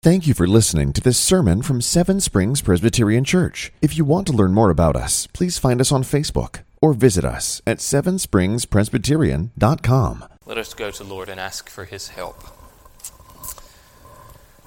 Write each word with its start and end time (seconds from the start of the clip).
Thank 0.00 0.28
you 0.28 0.34
for 0.34 0.46
listening 0.46 0.92
to 0.92 1.00
this 1.00 1.18
sermon 1.18 1.60
from 1.60 1.80
Seven 1.80 2.20
Springs 2.20 2.62
Presbyterian 2.62 3.24
Church. 3.24 3.72
If 3.82 3.98
you 3.98 4.04
want 4.04 4.28
to 4.28 4.32
learn 4.32 4.54
more 4.54 4.70
about 4.70 4.94
us, 4.94 5.26
please 5.32 5.58
find 5.58 5.80
us 5.80 5.90
on 5.90 6.04
Facebook 6.04 6.60
or 6.80 6.92
visit 6.92 7.24
us 7.24 7.60
at 7.66 7.78
sevenspringspresbyterian.com. 7.78 10.24
Let 10.46 10.56
us 10.56 10.72
go 10.72 10.92
to 10.92 11.02
the 11.02 11.12
Lord 11.12 11.28
and 11.28 11.40
ask 11.40 11.68
for 11.68 11.84
his 11.84 12.10
help. 12.10 12.44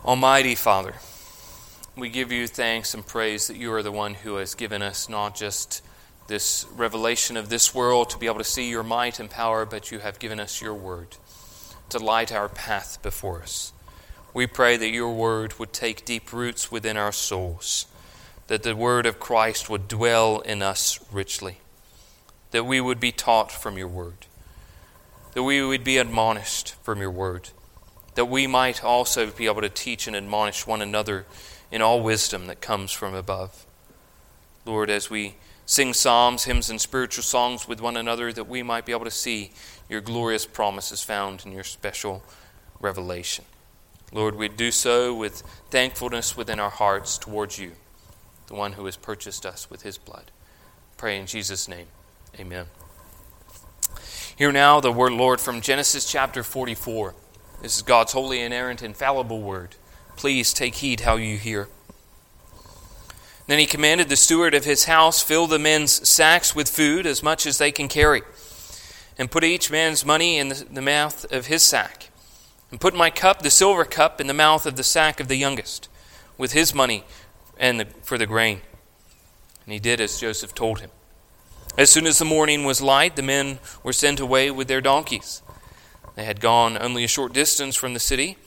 Almighty 0.03 0.53
Father, 0.53 0.95
we 1.95 2.09
give 2.09 2.33
you 2.33 2.45
thanks 2.45 2.93
and 2.93 3.07
praise 3.07 3.47
that 3.47 3.55
you 3.55 3.71
are 3.71 3.83
the 3.83 3.89
one 3.89 4.15
who 4.15 4.35
has 4.35 4.53
given 4.53 4.81
us 4.81 5.07
not 5.07 5.33
just 5.33 5.81
this 6.27 6.65
revelation 6.75 7.37
of 7.37 7.47
this 7.47 7.73
world 7.73 8.09
to 8.09 8.17
be 8.17 8.25
able 8.25 8.39
to 8.39 8.43
see 8.43 8.69
your 8.69 8.83
might 8.83 9.17
and 9.17 9.29
power, 9.29 9.65
but 9.65 9.91
you 9.91 9.99
have 9.99 10.19
given 10.19 10.41
us 10.41 10.61
your 10.61 10.73
word 10.73 11.15
to 11.87 11.99
light 11.99 12.33
our 12.33 12.49
path 12.49 13.01
before 13.01 13.41
us. 13.41 13.71
We 14.33 14.47
pray 14.47 14.77
that 14.77 14.89
your 14.89 15.13
word 15.13 15.59
would 15.59 15.73
take 15.73 16.05
deep 16.05 16.31
roots 16.31 16.71
within 16.71 16.95
our 16.95 17.11
souls, 17.11 17.85
that 18.47 18.63
the 18.63 18.75
word 18.75 19.05
of 19.05 19.19
Christ 19.19 19.69
would 19.69 19.87
dwell 19.87 20.39
in 20.39 20.61
us 20.61 20.99
richly, 21.11 21.57
that 22.51 22.65
we 22.65 22.79
would 22.79 22.99
be 22.99 23.11
taught 23.11 23.51
from 23.51 23.77
your 23.77 23.89
word, 23.89 24.25
that 25.33 25.43
we 25.43 25.61
would 25.61 25.83
be 25.83 25.97
admonished 25.97 26.75
from 26.81 27.01
your 27.01 27.11
word, 27.11 27.49
that 28.15 28.25
we 28.25 28.47
might 28.47 28.83
also 28.83 29.27
be 29.27 29.47
able 29.47 29.61
to 29.61 29.69
teach 29.69 30.07
and 30.07 30.15
admonish 30.15 30.65
one 30.65 30.81
another 30.81 31.25
in 31.71 31.81
all 31.81 32.01
wisdom 32.01 32.47
that 32.47 32.61
comes 32.61 32.91
from 32.91 33.13
above. 33.13 33.65
Lord, 34.65 34.89
as 34.89 35.09
we 35.09 35.35
sing 35.65 35.93
psalms, 35.93 36.43
hymns, 36.45 36.69
and 36.69 36.79
spiritual 36.79 37.23
songs 37.23 37.67
with 37.67 37.81
one 37.81 37.97
another, 37.97 38.31
that 38.33 38.47
we 38.47 38.63
might 38.63 38.85
be 38.85 38.91
able 38.91 39.05
to 39.05 39.11
see 39.11 39.51
your 39.89 40.01
glorious 40.01 40.45
promises 40.45 41.01
found 41.01 41.45
in 41.45 41.51
your 41.51 41.63
special 41.63 42.23
revelation. 42.79 43.45
Lord, 44.13 44.35
we 44.35 44.49
do 44.49 44.71
so 44.71 45.13
with 45.13 45.41
thankfulness 45.69 46.35
within 46.35 46.59
our 46.59 46.69
hearts 46.69 47.17
towards 47.17 47.57
you, 47.57 47.71
the 48.47 48.55
one 48.55 48.73
who 48.73 48.85
has 48.85 48.97
purchased 48.97 49.45
us 49.45 49.69
with 49.69 49.83
his 49.83 49.97
blood. 49.97 50.31
Pray 50.97 51.17
in 51.17 51.25
Jesus' 51.25 51.69
name. 51.69 51.87
Amen. 52.37 52.65
Hear 54.35 54.51
now 54.51 54.81
the 54.81 54.91
word, 54.91 55.13
Lord, 55.13 55.39
from 55.39 55.61
Genesis 55.61 56.09
chapter 56.09 56.43
44. 56.43 57.15
This 57.61 57.77
is 57.77 57.81
God's 57.83 58.11
holy, 58.11 58.41
inerrant, 58.41 58.83
infallible 58.83 59.41
word. 59.41 59.75
Please 60.17 60.53
take 60.53 60.75
heed 60.75 61.01
how 61.01 61.15
you 61.15 61.37
hear. 61.37 61.69
Then 63.47 63.59
he 63.59 63.65
commanded 63.65 64.09
the 64.09 64.17
steward 64.17 64.53
of 64.53 64.65
his 64.65 64.85
house, 64.85 65.23
Fill 65.23 65.47
the 65.47 65.59
men's 65.59 66.07
sacks 66.07 66.53
with 66.53 66.67
food, 66.69 67.05
as 67.05 67.23
much 67.23 67.45
as 67.45 67.59
they 67.59 67.71
can 67.71 67.87
carry, 67.87 68.23
and 69.17 69.31
put 69.31 69.45
each 69.45 69.71
man's 69.71 70.05
money 70.05 70.37
in 70.37 70.49
the 70.49 70.81
mouth 70.81 71.31
of 71.31 71.45
his 71.45 71.63
sack 71.63 72.10
and 72.71 72.79
put 72.79 72.95
my 72.95 73.09
cup, 73.09 73.41
the 73.41 73.51
silver 73.51 73.85
cup, 73.85 74.21
in 74.21 74.27
the 74.27 74.33
mouth 74.33 74.65
of 74.65 74.77
the 74.77 74.83
sack 74.83 75.19
of 75.19 75.27
the 75.27 75.35
youngest, 75.35 75.89
with 76.37 76.53
his 76.53 76.73
money 76.73 77.03
and 77.57 77.79
the, 77.79 77.85
for 78.01 78.17
the 78.17 78.25
grain. 78.25 78.61
And 79.65 79.73
he 79.73 79.79
did 79.79 80.01
as 80.01 80.19
Joseph 80.19 80.55
told 80.55 80.79
him. 80.79 80.89
As 81.77 81.91
soon 81.91 82.07
as 82.07 82.17
the 82.17 82.25
morning 82.25 82.65
was 82.65 82.81
light, 82.81 83.15
the 83.15 83.21
men 83.21 83.59
were 83.83 83.93
sent 83.93 84.19
away 84.19 84.51
with 84.51 84.67
their 84.67 84.81
donkeys. 84.81 85.41
They 86.15 86.25
had 86.25 86.41
gone 86.41 86.77
only 86.77 87.03
a 87.03 87.09
short 87.09 87.33
distance 87.33 87.75
from 87.75 87.93
the 87.93 87.99
city. 87.99 88.37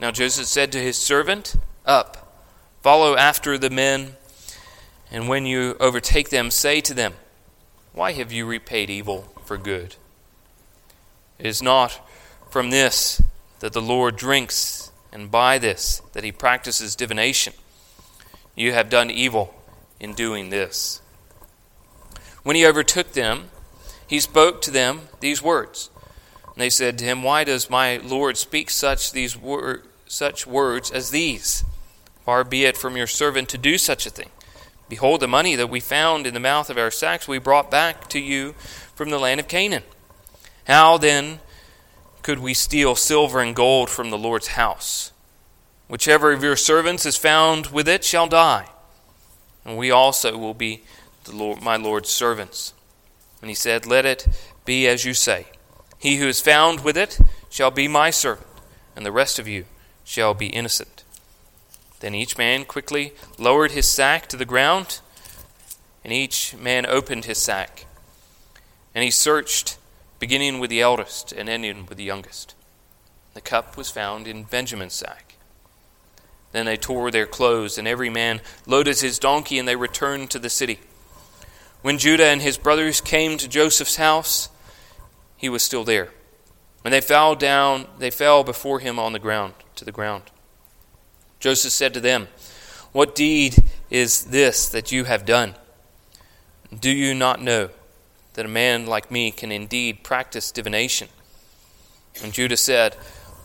Now 0.00 0.10
Joseph 0.10 0.46
said 0.46 0.72
to 0.72 0.78
his 0.78 0.96
servant, 0.96 1.56
Up, 1.84 2.44
follow 2.82 3.16
after 3.16 3.58
the 3.58 3.70
men, 3.70 4.16
and 5.10 5.28
when 5.28 5.46
you 5.46 5.76
overtake 5.78 6.30
them, 6.30 6.50
say 6.50 6.80
to 6.80 6.94
them, 6.94 7.14
Why 7.92 8.12
have 8.12 8.32
you 8.32 8.46
repaid 8.46 8.90
evil 8.90 9.32
for 9.44 9.56
good? 9.56 9.96
It 11.38 11.46
is 11.46 11.62
not 11.62 12.00
from 12.50 12.70
this 12.70 13.22
that 13.60 13.72
the 13.72 13.82
Lord 13.82 14.16
drinks, 14.16 14.90
and 15.12 15.30
by 15.30 15.58
this 15.58 16.02
that 16.12 16.24
he 16.24 16.32
practices 16.32 16.96
divination. 16.96 17.52
You 18.54 18.72
have 18.72 18.88
done 18.88 19.10
evil 19.10 19.54
in 20.00 20.14
doing 20.14 20.50
this. 20.50 21.00
When 22.42 22.56
he 22.56 22.66
overtook 22.66 23.12
them, 23.12 23.50
he 24.06 24.20
spoke 24.20 24.62
to 24.62 24.70
them 24.70 25.08
these 25.20 25.42
words. 25.42 25.90
And 26.44 26.62
they 26.62 26.70
said 26.70 26.98
to 26.98 27.04
him, 27.04 27.22
Why 27.22 27.44
does 27.44 27.68
my 27.68 27.98
Lord 27.98 28.36
speak 28.36 28.70
such 28.70 29.12
these 29.12 29.36
wor- 29.36 29.82
such 30.06 30.46
words 30.46 30.90
as 30.90 31.10
these? 31.10 31.64
Far 32.24 32.44
be 32.44 32.64
it 32.64 32.76
from 32.76 32.96
your 32.96 33.06
servant 33.06 33.48
to 33.50 33.58
do 33.58 33.78
such 33.78 34.06
a 34.06 34.10
thing. 34.10 34.30
Behold, 34.88 35.20
the 35.20 35.28
money 35.28 35.54
that 35.56 35.68
we 35.68 35.80
found 35.80 36.26
in 36.26 36.34
the 36.34 36.40
mouth 36.40 36.70
of 36.70 36.78
our 36.78 36.90
sacks 36.90 37.26
we 37.26 37.38
brought 37.38 37.70
back 37.70 38.08
to 38.08 38.20
you 38.20 38.52
from 38.94 39.10
the 39.10 39.18
land 39.18 39.40
of 39.40 39.48
Canaan. 39.48 39.82
How 40.66 40.96
then 40.96 41.40
could 42.26 42.40
we 42.40 42.54
steal 42.54 42.96
silver 42.96 43.38
and 43.38 43.54
gold 43.54 43.88
from 43.88 44.10
the 44.10 44.18
Lord's 44.18 44.48
house? 44.48 45.12
Whichever 45.86 46.32
of 46.32 46.42
your 46.42 46.56
servants 46.56 47.06
is 47.06 47.16
found 47.16 47.68
with 47.68 47.86
it 47.86 48.02
shall 48.02 48.26
die, 48.26 48.66
and 49.64 49.76
we 49.76 49.92
also 49.92 50.36
will 50.36 50.52
be 50.52 50.82
Lord, 51.32 51.62
my 51.62 51.76
Lord's 51.76 52.08
servants. 52.08 52.74
And 53.40 53.48
he 53.48 53.54
said, 53.54 53.86
Let 53.86 54.04
it 54.04 54.26
be 54.64 54.88
as 54.88 55.04
you 55.04 55.14
say. 55.14 55.46
He 56.00 56.16
who 56.16 56.26
is 56.26 56.40
found 56.40 56.80
with 56.80 56.96
it 56.96 57.20
shall 57.48 57.70
be 57.70 57.86
my 57.86 58.10
servant, 58.10 58.48
and 58.96 59.06
the 59.06 59.12
rest 59.12 59.38
of 59.38 59.46
you 59.46 59.64
shall 60.02 60.34
be 60.34 60.48
innocent. 60.48 61.04
Then 62.00 62.12
each 62.12 62.36
man 62.36 62.64
quickly 62.64 63.12
lowered 63.38 63.70
his 63.70 63.86
sack 63.86 64.26
to 64.30 64.36
the 64.36 64.44
ground, 64.44 64.98
and 66.02 66.12
each 66.12 66.56
man 66.56 66.86
opened 66.86 67.26
his 67.26 67.38
sack. 67.38 67.86
And 68.96 69.04
he 69.04 69.12
searched 69.12 69.78
beginning 70.26 70.58
with 70.58 70.70
the 70.70 70.80
eldest 70.80 71.30
and 71.30 71.48
ending 71.48 71.86
with 71.86 71.96
the 71.96 72.02
youngest. 72.02 72.56
The 73.34 73.40
cup 73.40 73.76
was 73.76 73.92
found 73.92 74.26
in 74.26 74.42
Benjamin's 74.42 74.92
sack. 74.92 75.36
Then 76.50 76.66
they 76.66 76.76
tore 76.76 77.12
their 77.12 77.26
clothes, 77.26 77.78
and 77.78 77.86
every 77.86 78.10
man 78.10 78.40
loaded 78.66 78.98
his 78.98 79.20
donkey, 79.20 79.56
and 79.56 79.68
they 79.68 79.76
returned 79.76 80.30
to 80.30 80.40
the 80.40 80.50
city. 80.50 80.80
When 81.80 81.96
Judah 81.96 82.24
and 82.24 82.42
his 82.42 82.58
brothers 82.58 83.00
came 83.00 83.38
to 83.38 83.46
Joseph's 83.46 83.94
house, 83.94 84.48
he 85.36 85.48
was 85.48 85.62
still 85.62 85.84
there. 85.84 86.08
When 86.80 86.90
they 86.90 87.00
fell 87.00 87.36
down, 87.36 87.86
they 88.00 88.10
fell 88.10 88.42
before 88.42 88.80
him 88.80 88.98
on 88.98 89.12
the 89.12 89.20
ground, 89.20 89.54
to 89.76 89.84
the 89.84 89.92
ground. 89.92 90.24
Joseph 91.38 91.70
said 91.70 91.94
to 91.94 92.00
them, 92.00 92.26
What 92.90 93.14
deed 93.14 93.62
is 93.90 94.24
this 94.24 94.68
that 94.70 94.90
you 94.90 95.04
have 95.04 95.24
done? 95.24 95.54
Do 96.76 96.90
you 96.90 97.14
not 97.14 97.40
know 97.40 97.70
that 98.36 98.46
a 98.46 98.48
man 98.48 98.86
like 98.86 99.10
me 99.10 99.30
can 99.30 99.50
indeed 99.50 100.04
practice 100.04 100.52
divination. 100.52 101.08
And 102.22 102.32
Judah 102.32 102.56
said, 102.56 102.94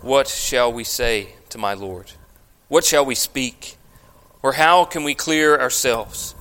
What 0.02 0.28
shall 0.28 0.72
we 0.72 0.84
say 0.84 1.36
to 1.50 1.58
my 1.58 1.74
Lord? 1.74 2.12
What 2.68 2.86
shall 2.86 3.06
we 3.06 3.16
speak? 3.16 3.78
Or 4.44 4.54
how 4.54 4.86
can 4.86 5.04
we 5.04 5.16
clear 5.16 5.60
ourselves? 5.60 6.36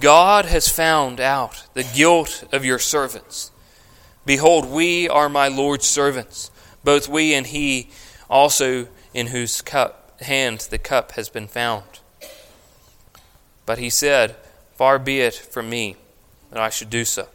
God 0.00 0.46
has 0.46 0.68
found 0.68 1.20
out 1.20 1.66
the 1.74 1.84
guilt 1.84 2.44
of 2.50 2.64
your 2.64 2.78
servants. 2.78 3.50
Behold, 4.24 4.68
we 4.68 5.08
are 5.08 5.28
my 5.28 5.48
Lord's 5.48 5.86
servants, 5.86 6.50
both 6.82 7.08
we 7.08 7.34
and 7.34 7.46
he 7.46 7.90
also 8.28 8.88
in 9.12 9.28
whose 9.28 9.60
cup, 9.60 10.20
hand 10.22 10.66
the 10.70 10.78
cup 10.78 11.12
has 11.12 11.28
been 11.28 11.46
found. 11.46 11.84
But 13.66 13.78
he 13.78 13.90
said, 13.90 14.36
Far 14.76 14.98
be 14.98 15.20
it 15.20 15.34
from 15.34 15.68
me 15.68 15.96
that 16.50 16.60
I 16.60 16.70
should 16.70 16.90
do 16.90 17.04
so. 17.04 17.28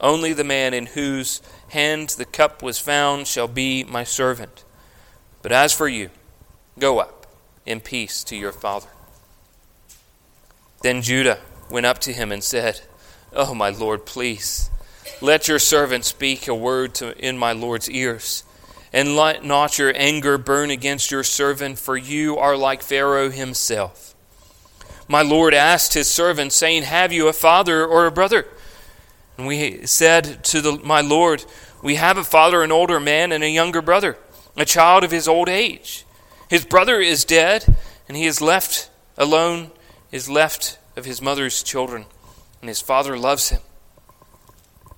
Only 0.00 0.32
the 0.32 0.44
man 0.44 0.74
in 0.74 0.86
whose 0.86 1.42
hand 1.70 2.10
the 2.10 2.24
cup 2.24 2.62
was 2.62 2.78
found 2.78 3.26
shall 3.26 3.48
be 3.48 3.84
my 3.84 4.04
servant. 4.04 4.64
But 5.42 5.52
as 5.52 5.72
for 5.72 5.88
you, 5.88 6.10
go 6.78 6.98
up 6.98 7.26
in 7.66 7.80
peace 7.80 8.22
to 8.24 8.36
your 8.36 8.52
father. 8.52 8.88
Then 10.82 11.02
Judah 11.02 11.40
went 11.70 11.86
up 11.86 11.98
to 12.00 12.12
him 12.12 12.30
and 12.30 12.42
said, 12.42 12.80
Oh, 13.32 13.54
my 13.54 13.70
Lord, 13.70 14.06
please, 14.06 14.70
let 15.20 15.48
your 15.48 15.58
servant 15.58 16.04
speak 16.04 16.46
a 16.46 16.54
word 16.54 16.94
to, 16.96 17.16
in 17.18 17.36
my 17.36 17.52
Lord's 17.52 17.90
ears. 17.90 18.44
And 18.92 19.16
let 19.16 19.44
not 19.44 19.78
your 19.78 19.92
anger 19.94 20.38
burn 20.38 20.70
against 20.70 21.10
your 21.10 21.24
servant, 21.24 21.78
for 21.78 21.96
you 21.96 22.38
are 22.38 22.56
like 22.56 22.82
Pharaoh 22.82 23.30
himself. 23.30 24.14
My 25.08 25.22
Lord 25.22 25.52
asked 25.52 25.94
his 25.94 26.08
servant, 26.08 26.52
saying, 26.52 26.84
Have 26.84 27.12
you 27.12 27.28
a 27.28 27.32
father 27.32 27.84
or 27.84 28.06
a 28.06 28.12
brother? 28.12 28.46
And 29.38 29.46
we 29.46 29.86
said 29.86 30.42
to 30.46 30.60
the, 30.60 30.72
my 30.84 31.00
Lord, 31.00 31.44
We 31.80 31.94
have 31.94 32.18
a 32.18 32.24
father, 32.24 32.62
an 32.62 32.72
older 32.72 32.98
man, 32.98 33.30
and 33.30 33.44
a 33.44 33.48
younger 33.48 33.80
brother, 33.80 34.18
a 34.56 34.64
child 34.64 35.04
of 35.04 35.12
his 35.12 35.28
old 35.28 35.48
age. 35.48 36.04
His 36.50 36.64
brother 36.64 37.00
is 37.00 37.24
dead, 37.24 37.76
and 38.08 38.16
he 38.16 38.26
is 38.26 38.42
left 38.42 38.90
alone, 39.16 39.70
is 40.10 40.28
left 40.28 40.78
of 40.96 41.04
his 41.04 41.22
mother's 41.22 41.62
children, 41.62 42.06
and 42.60 42.68
his 42.68 42.80
father 42.80 43.16
loves 43.16 43.50
him. 43.50 43.60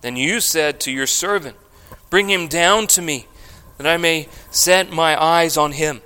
Then 0.01 0.17
you 0.17 0.41
said 0.41 0.81
to 0.81 0.91
your 0.91 1.07
servant, 1.07 1.57
Bring 2.09 2.31
him 2.31 2.49
down 2.49 2.87
to 2.89 3.03
me, 3.03 3.27
that 3.77 3.87
I 3.87 3.99
may 3.99 4.29
set 4.51 4.91
my 4.91 5.23
eyes 5.23 5.59
on 5.59 5.73
him. 5.73 6.01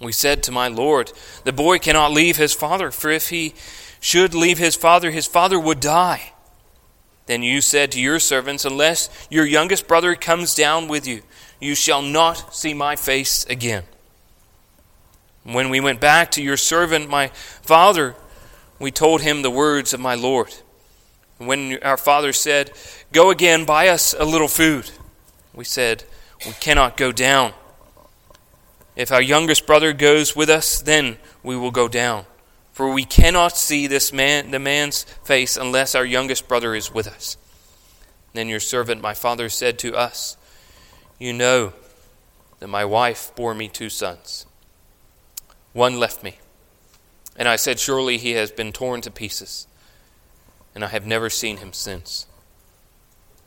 We 0.00 0.12
said 0.12 0.44
to 0.44 0.52
my 0.52 0.68
Lord, 0.68 1.12
The 1.42 1.52
boy 1.52 1.80
cannot 1.80 2.12
leave 2.12 2.36
his 2.36 2.54
father, 2.54 2.92
for 2.92 3.10
if 3.10 3.30
he 3.30 3.54
should 4.00 4.32
leave 4.32 4.58
his 4.58 4.76
father, 4.76 5.10
his 5.10 5.26
father 5.26 5.58
would 5.58 5.80
die. 5.80 6.31
Then 7.32 7.42
you 7.42 7.62
said 7.62 7.92
to 7.92 7.98
your 7.98 8.18
servants, 8.18 8.66
Unless 8.66 9.08
your 9.30 9.46
youngest 9.46 9.88
brother 9.88 10.14
comes 10.14 10.54
down 10.54 10.86
with 10.86 11.06
you, 11.06 11.22
you 11.60 11.74
shall 11.74 12.02
not 12.02 12.54
see 12.54 12.74
my 12.74 12.94
face 12.94 13.46
again. 13.46 13.84
When 15.42 15.70
we 15.70 15.80
went 15.80 15.98
back 15.98 16.30
to 16.32 16.42
your 16.42 16.58
servant, 16.58 17.08
my 17.08 17.28
father, 17.62 18.16
we 18.78 18.90
told 18.90 19.22
him 19.22 19.40
the 19.40 19.50
words 19.50 19.94
of 19.94 20.00
my 20.00 20.14
Lord. 20.14 20.54
When 21.38 21.82
our 21.82 21.96
father 21.96 22.34
said, 22.34 22.72
Go 23.12 23.30
again, 23.30 23.64
buy 23.64 23.88
us 23.88 24.12
a 24.12 24.26
little 24.26 24.46
food, 24.46 24.90
we 25.54 25.64
said, 25.64 26.04
We 26.44 26.52
cannot 26.52 26.98
go 26.98 27.12
down. 27.12 27.54
If 28.94 29.10
our 29.10 29.22
youngest 29.22 29.66
brother 29.66 29.94
goes 29.94 30.36
with 30.36 30.50
us, 30.50 30.82
then 30.82 31.16
we 31.42 31.56
will 31.56 31.70
go 31.70 31.88
down. 31.88 32.26
For 32.72 32.90
we 32.90 33.04
cannot 33.04 33.56
see 33.56 33.86
this 33.86 34.12
man, 34.12 34.50
the 34.50 34.58
man's 34.58 35.04
face 35.24 35.56
unless 35.56 35.94
our 35.94 36.04
youngest 36.04 36.48
brother 36.48 36.74
is 36.74 36.92
with 36.92 37.06
us. 37.06 37.36
Then 38.32 38.48
your 38.48 38.60
servant, 38.60 39.02
my 39.02 39.14
father, 39.14 39.48
said 39.48 39.78
to 39.80 39.94
us, 39.94 40.38
You 41.18 41.34
know 41.34 41.74
that 42.60 42.68
my 42.68 42.84
wife 42.84 43.30
bore 43.36 43.54
me 43.54 43.68
two 43.68 43.90
sons. 43.90 44.46
One 45.74 45.98
left 45.98 46.22
me. 46.22 46.38
And 47.36 47.46
I 47.46 47.56
said, 47.56 47.78
Surely 47.78 48.16
he 48.16 48.32
has 48.32 48.50
been 48.50 48.72
torn 48.72 49.02
to 49.02 49.10
pieces. 49.10 49.66
And 50.74 50.82
I 50.82 50.88
have 50.88 51.06
never 51.06 51.28
seen 51.28 51.58
him 51.58 51.74
since. 51.74 52.26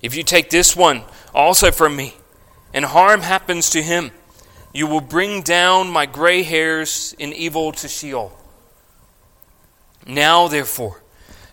If 0.04 0.16
you 0.16 0.22
take 0.22 0.52
this 0.52 0.76
one 0.76 1.04
also 1.34 1.72
from 1.72 1.96
me, 1.96 2.16
and 2.74 2.86
harm 2.86 3.22
happens 3.22 3.72
to 3.72 3.82
him, 3.82 4.12
you 4.72 4.86
will 4.86 5.02
bring 5.02 5.42
down 5.42 5.90
my 5.90 6.06
gray 6.06 6.44
hairs 6.44 7.16
in 7.18 7.34
evil 7.34 7.72
to 7.72 7.88
Sheol. 7.88 8.38
Now, 10.06 10.48
therefore, 10.48 11.02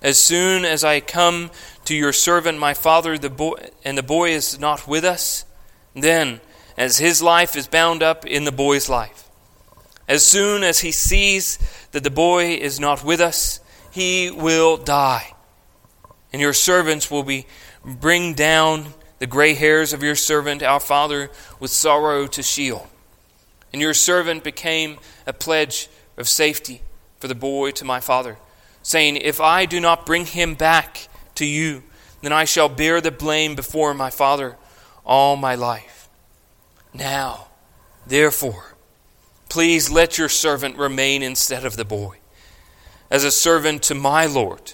as 0.03 0.19
soon 0.19 0.65
as 0.65 0.85
I 0.85 1.01
come 1.01 1.51
to 1.85 1.95
your 1.95 2.13
servant 2.13 2.59
my 2.59 2.75
father, 2.75 3.17
the 3.17 3.31
boy, 3.31 3.55
and 3.85 3.97
the 3.97 4.03
boy 4.03 4.31
is 4.31 4.59
not 4.59 4.87
with 4.87 5.05
us, 5.05 5.45
then, 5.95 6.41
as 6.77 6.99
his 6.99 7.23
life 7.23 7.57
is 7.57 7.67
bound 7.67 8.03
up 8.03 8.27
in 8.27 8.45
the 8.45 8.53
boy's 8.53 8.89
life, 8.89 9.29
as 10.09 10.27
soon 10.27 10.65
as 10.65 10.81
he 10.81 10.93
sees 10.93 11.59
that 11.93 12.05
the 12.05 12.11
boy 12.11 12.55
is 12.55 12.79
not 12.79 13.05
with 13.05 13.21
us, 13.21 13.61
he 13.91 14.31
will 14.31 14.77
die. 14.77 15.35
And 16.33 16.43
your 16.43 16.53
servants 16.53 17.11
will 17.11 17.23
be 17.23 17.47
bring 17.85 18.35
down 18.35 18.95
the 19.19 19.27
gray 19.27 19.55
hairs 19.55 19.93
of 19.93 20.03
your 20.03 20.15
servant, 20.15 20.63
our 20.63 20.81
father, 20.81 21.31
with 21.61 21.71
sorrow 21.71 22.27
to 22.27 22.43
Sheol. 22.43 22.89
And 23.73 23.81
your 23.81 23.95
servant 23.95 24.45
became 24.45 24.99
a 25.27 25.33
pledge 25.33 25.89
of 26.17 26.29
safety 26.29 26.83
for 27.23 27.29
the 27.29 27.35
boy 27.37 27.71
to 27.71 27.85
my 27.85 28.01
father, 28.01 28.37
saying, 28.83 29.15
If 29.15 29.41
I 29.41 29.65
do 29.65 29.79
not 29.79 30.05
bring 30.05 30.27
him 30.27 30.57
back 30.57 31.07
to 31.37 31.47
you, 31.47 31.85
then 32.21 32.33
I 32.33 32.45
shall 32.45 32.69
bear 32.69 33.01
the 33.01 33.13
blame 33.13 33.55
before 33.55 33.95
my 33.95 34.11
father 34.11 34.57
all 35.07 35.37
my 35.37 35.55
life. 35.55 36.09
Now, 36.93 37.47
therefore, 38.05 38.75
please 39.49 39.89
let 39.89 40.19
your 40.19 40.29
servant 40.29 40.77
remain 40.77 41.23
instead 41.23 41.65
of 41.65 41.77
the 41.77 41.85
boy, 41.85 42.17
as 43.09 43.23
a 43.23 43.31
servant 43.31 43.85
to 43.85 43.95
my 43.95 44.27
Lord, 44.27 44.73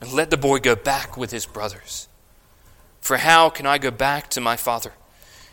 and 0.00 0.12
let 0.12 0.30
the 0.30 0.36
boy 0.36 0.58
go 0.58 0.74
back 0.74 1.16
with 1.16 1.30
his 1.30 1.46
brothers. 1.46 2.08
For 3.00 3.18
how 3.18 3.48
can 3.48 3.64
I 3.64 3.78
go 3.78 3.92
back 3.92 4.28
to 4.30 4.40
my 4.40 4.56
father 4.56 4.94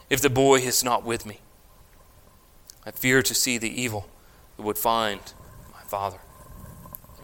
if 0.09 0.19
the 0.19 0.31
boy 0.31 0.61
is 0.61 0.83
not 0.83 1.03
with 1.03 1.27
me? 1.27 1.41
I 2.87 2.89
fear 2.89 3.21
to 3.21 3.35
see 3.35 3.59
the 3.59 3.69
evil 3.69 4.07
that 4.57 4.63
would 4.63 4.79
find 4.79 5.19
my 5.71 5.81
father. 5.87 6.19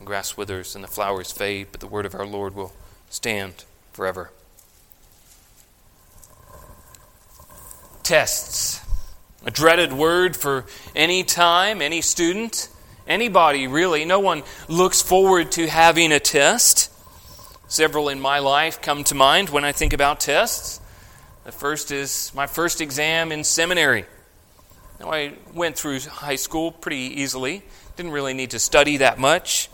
Grass 0.09 0.35
withers 0.35 0.73
and 0.73 0.83
the 0.83 0.87
flowers 0.87 1.31
fade, 1.31 1.67
but 1.71 1.81
the 1.81 1.85
word 1.85 2.03
of 2.03 2.15
our 2.15 2.25
Lord 2.25 2.55
will 2.55 2.73
stand 3.11 3.63
forever. 3.93 4.31
Tests. 8.01 8.83
A 9.45 9.51
dreaded 9.51 9.93
word 9.93 10.35
for 10.35 10.65
any 10.95 11.23
time, 11.23 11.79
any 11.79 12.01
student, 12.01 12.69
anybody 13.07 13.67
really. 13.67 14.03
No 14.03 14.19
one 14.19 14.41
looks 14.67 14.99
forward 14.99 15.51
to 15.51 15.67
having 15.67 16.11
a 16.11 16.19
test. 16.19 16.91
Several 17.67 18.09
in 18.09 18.19
my 18.19 18.39
life 18.39 18.81
come 18.81 19.03
to 19.03 19.13
mind 19.13 19.49
when 19.49 19.63
I 19.63 19.73
think 19.73 19.93
about 19.93 20.19
tests. 20.19 20.81
The 21.43 21.51
first 21.51 21.91
is 21.91 22.31
my 22.33 22.47
first 22.47 22.81
exam 22.81 23.31
in 23.31 23.43
seminary. 23.43 24.07
Now, 24.99 25.11
I 25.11 25.33
went 25.53 25.77
through 25.77 25.99
high 25.99 26.37
school 26.37 26.71
pretty 26.71 27.21
easily, 27.21 27.61
didn't 27.95 28.11
really 28.11 28.33
need 28.33 28.49
to 28.49 28.59
study 28.59 28.97
that 28.97 29.19
much. 29.19 29.69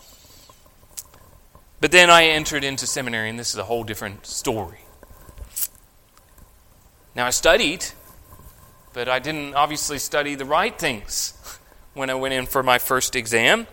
But 1.86 1.92
then 1.92 2.10
I 2.10 2.24
entered 2.24 2.64
into 2.64 2.84
seminary, 2.84 3.30
and 3.30 3.38
this 3.38 3.50
is 3.50 3.58
a 3.58 3.62
whole 3.62 3.84
different 3.84 4.26
story. 4.26 4.80
Now, 7.14 7.26
I 7.26 7.30
studied, 7.30 7.86
but 8.92 9.08
I 9.08 9.20
didn't 9.20 9.54
obviously 9.54 10.00
study 10.00 10.34
the 10.34 10.44
right 10.44 10.76
things 10.76 11.60
when 11.94 12.10
I 12.10 12.14
went 12.14 12.34
in 12.34 12.46
for 12.46 12.64
my 12.64 12.78
first 12.78 13.14
exam. 13.14 13.68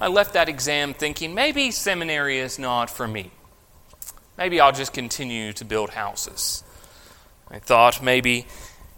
I 0.00 0.06
left 0.06 0.34
that 0.34 0.48
exam 0.48 0.94
thinking 0.94 1.34
maybe 1.34 1.72
seminary 1.72 2.38
is 2.38 2.56
not 2.56 2.88
for 2.88 3.08
me. 3.08 3.32
Maybe 4.38 4.60
I'll 4.60 4.70
just 4.70 4.92
continue 4.92 5.52
to 5.54 5.64
build 5.64 5.90
houses. 5.90 6.62
I 7.50 7.58
thought 7.58 8.00
maybe 8.00 8.46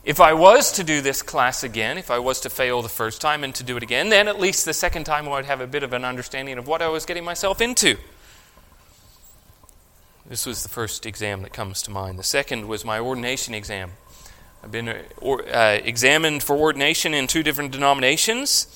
if 0.04 0.20
I 0.20 0.34
was 0.34 0.72
to 0.72 0.84
do 0.84 1.00
this 1.00 1.22
class 1.22 1.62
again, 1.62 1.96
if 1.96 2.10
I 2.10 2.18
was 2.18 2.40
to 2.40 2.50
fail 2.50 2.82
the 2.82 2.90
first 2.90 3.22
time 3.22 3.44
and 3.44 3.54
to 3.54 3.64
do 3.64 3.78
it 3.78 3.82
again, 3.82 4.10
then 4.10 4.28
at 4.28 4.38
least 4.38 4.66
the 4.66 4.74
second 4.74 5.04
time 5.04 5.26
I 5.26 5.30
would 5.30 5.46
have 5.46 5.62
a 5.62 5.66
bit 5.66 5.82
of 5.82 5.94
an 5.94 6.04
understanding 6.04 6.58
of 6.58 6.68
what 6.68 6.82
I 6.82 6.88
was 6.88 7.06
getting 7.06 7.24
myself 7.24 7.62
into. 7.62 7.96
This 10.28 10.44
was 10.44 10.64
the 10.64 10.68
first 10.68 11.06
exam 11.06 11.42
that 11.42 11.52
comes 11.52 11.82
to 11.82 11.92
mind. 11.92 12.18
The 12.18 12.24
second 12.24 12.66
was 12.66 12.84
my 12.84 12.98
ordination 12.98 13.54
exam. 13.54 13.92
I've 14.62 14.72
been 14.72 14.88
uh, 14.88 15.02
uh, 15.22 15.78
examined 15.84 16.42
for 16.42 16.56
ordination 16.56 17.14
in 17.14 17.28
two 17.28 17.44
different 17.44 17.70
denominations. 17.70 18.66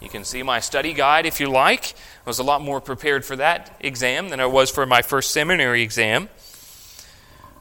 You 0.00 0.08
can 0.08 0.22
see 0.24 0.44
my 0.44 0.60
study 0.60 0.92
guide 0.92 1.26
if 1.26 1.40
you 1.40 1.50
like. 1.50 1.94
I 2.24 2.30
was 2.30 2.38
a 2.38 2.44
lot 2.44 2.62
more 2.62 2.80
prepared 2.80 3.24
for 3.24 3.34
that 3.36 3.74
exam 3.80 4.28
than 4.28 4.38
I 4.38 4.46
was 4.46 4.70
for 4.70 4.86
my 4.86 5.02
first 5.02 5.32
seminary 5.32 5.82
exam. 5.82 6.28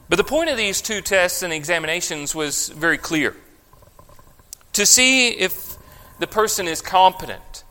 But 0.09 0.17
the 0.17 0.23
point 0.23 0.51
of 0.51 0.57
these 0.57 0.79
two 0.79 1.01
tests 1.01 1.41
and 1.41 1.51
examinations 1.51 2.35
was 2.35 2.69
very 2.69 2.99
clear 2.99 3.35
to 4.73 4.85
see 4.85 5.29
if 5.29 5.75
the 6.19 6.27
person 6.27 6.67
is 6.67 6.83
competent, 6.83 7.63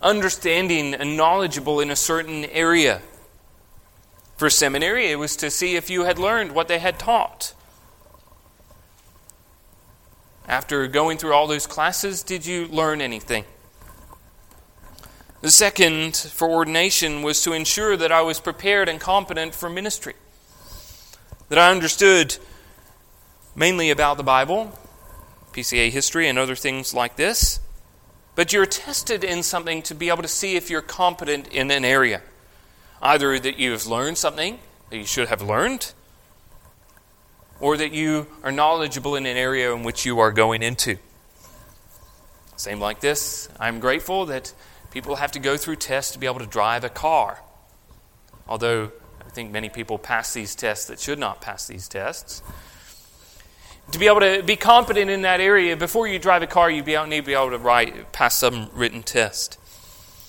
understanding, 0.00 0.94
and 0.94 1.16
knowledgeable 1.16 1.80
in 1.80 1.90
a 1.90 1.96
certain 1.96 2.44
area. 2.44 3.02
For 4.38 4.48
seminary, 4.48 5.10
it 5.10 5.18
was 5.18 5.34
to 5.36 5.50
see 5.50 5.74
if 5.74 5.90
you 5.90 6.04
had 6.04 6.16
learned 6.16 6.52
what 6.52 6.68
they 6.68 6.78
had 6.78 6.96
taught. 6.96 7.54
After 10.46 10.86
going 10.86 11.18
through 11.18 11.34
all 11.34 11.48
those 11.48 11.66
classes, 11.66 12.22
did 12.22 12.46
you 12.46 12.68
learn 12.68 13.00
anything? 13.00 13.44
The 15.40 15.50
second 15.50 16.16
for 16.16 16.48
ordination 16.48 17.22
was 17.22 17.42
to 17.42 17.52
ensure 17.52 17.96
that 17.96 18.12
I 18.12 18.22
was 18.22 18.38
prepared 18.38 18.88
and 18.88 19.00
competent 19.00 19.56
for 19.56 19.68
ministry. 19.68 20.14
That 21.48 21.58
I 21.58 21.72
understood 21.72 22.36
mainly 23.56 23.90
about 23.90 24.18
the 24.18 24.22
Bible, 24.22 24.78
PCA 25.52 25.90
history, 25.90 26.28
and 26.28 26.38
other 26.38 26.54
things 26.54 26.94
like 26.94 27.16
this. 27.16 27.58
But 28.36 28.52
you're 28.52 28.66
tested 28.66 29.24
in 29.24 29.42
something 29.42 29.82
to 29.82 29.96
be 29.96 30.10
able 30.10 30.22
to 30.22 30.28
see 30.28 30.54
if 30.54 30.70
you're 30.70 30.80
competent 30.80 31.48
in 31.48 31.72
an 31.72 31.84
area. 31.84 32.22
Either 33.00 33.38
that 33.38 33.58
you've 33.58 33.86
learned 33.86 34.18
something 34.18 34.58
that 34.90 34.96
you 34.96 35.06
should 35.06 35.28
have 35.28 35.42
learned, 35.42 35.92
or 37.60 37.76
that 37.76 37.92
you 37.92 38.26
are 38.42 38.52
knowledgeable 38.52 39.16
in 39.16 39.26
an 39.26 39.36
area 39.36 39.72
in 39.72 39.82
which 39.82 40.06
you 40.06 40.18
are 40.18 40.32
going 40.32 40.62
into. 40.62 40.96
Same 42.56 42.80
like 42.80 43.00
this. 43.00 43.48
I'm 43.60 43.80
grateful 43.80 44.26
that 44.26 44.52
people 44.90 45.16
have 45.16 45.32
to 45.32 45.38
go 45.38 45.56
through 45.56 45.76
tests 45.76 46.12
to 46.12 46.18
be 46.18 46.26
able 46.26 46.40
to 46.40 46.46
drive 46.46 46.84
a 46.84 46.88
car. 46.88 47.40
Although 48.48 48.92
I 49.24 49.30
think 49.30 49.52
many 49.52 49.68
people 49.68 49.98
pass 49.98 50.32
these 50.32 50.54
tests 50.54 50.86
that 50.86 50.98
should 50.98 51.18
not 51.18 51.40
pass 51.40 51.66
these 51.66 51.88
tests. 51.88 52.42
To 53.92 53.98
be 53.98 54.06
able 54.06 54.20
to 54.20 54.42
be 54.42 54.56
competent 54.56 55.10
in 55.10 55.22
that 55.22 55.40
area, 55.40 55.76
before 55.76 56.06
you 56.06 56.18
drive 56.18 56.42
a 56.42 56.46
car, 56.46 56.70
you 56.70 56.82
need 56.82 57.20
to 57.20 57.22
be 57.22 57.34
able 57.34 57.50
to 57.50 57.58
write, 57.58 58.12
pass 58.12 58.36
some 58.36 58.70
written 58.72 59.02
test. 59.02 59.58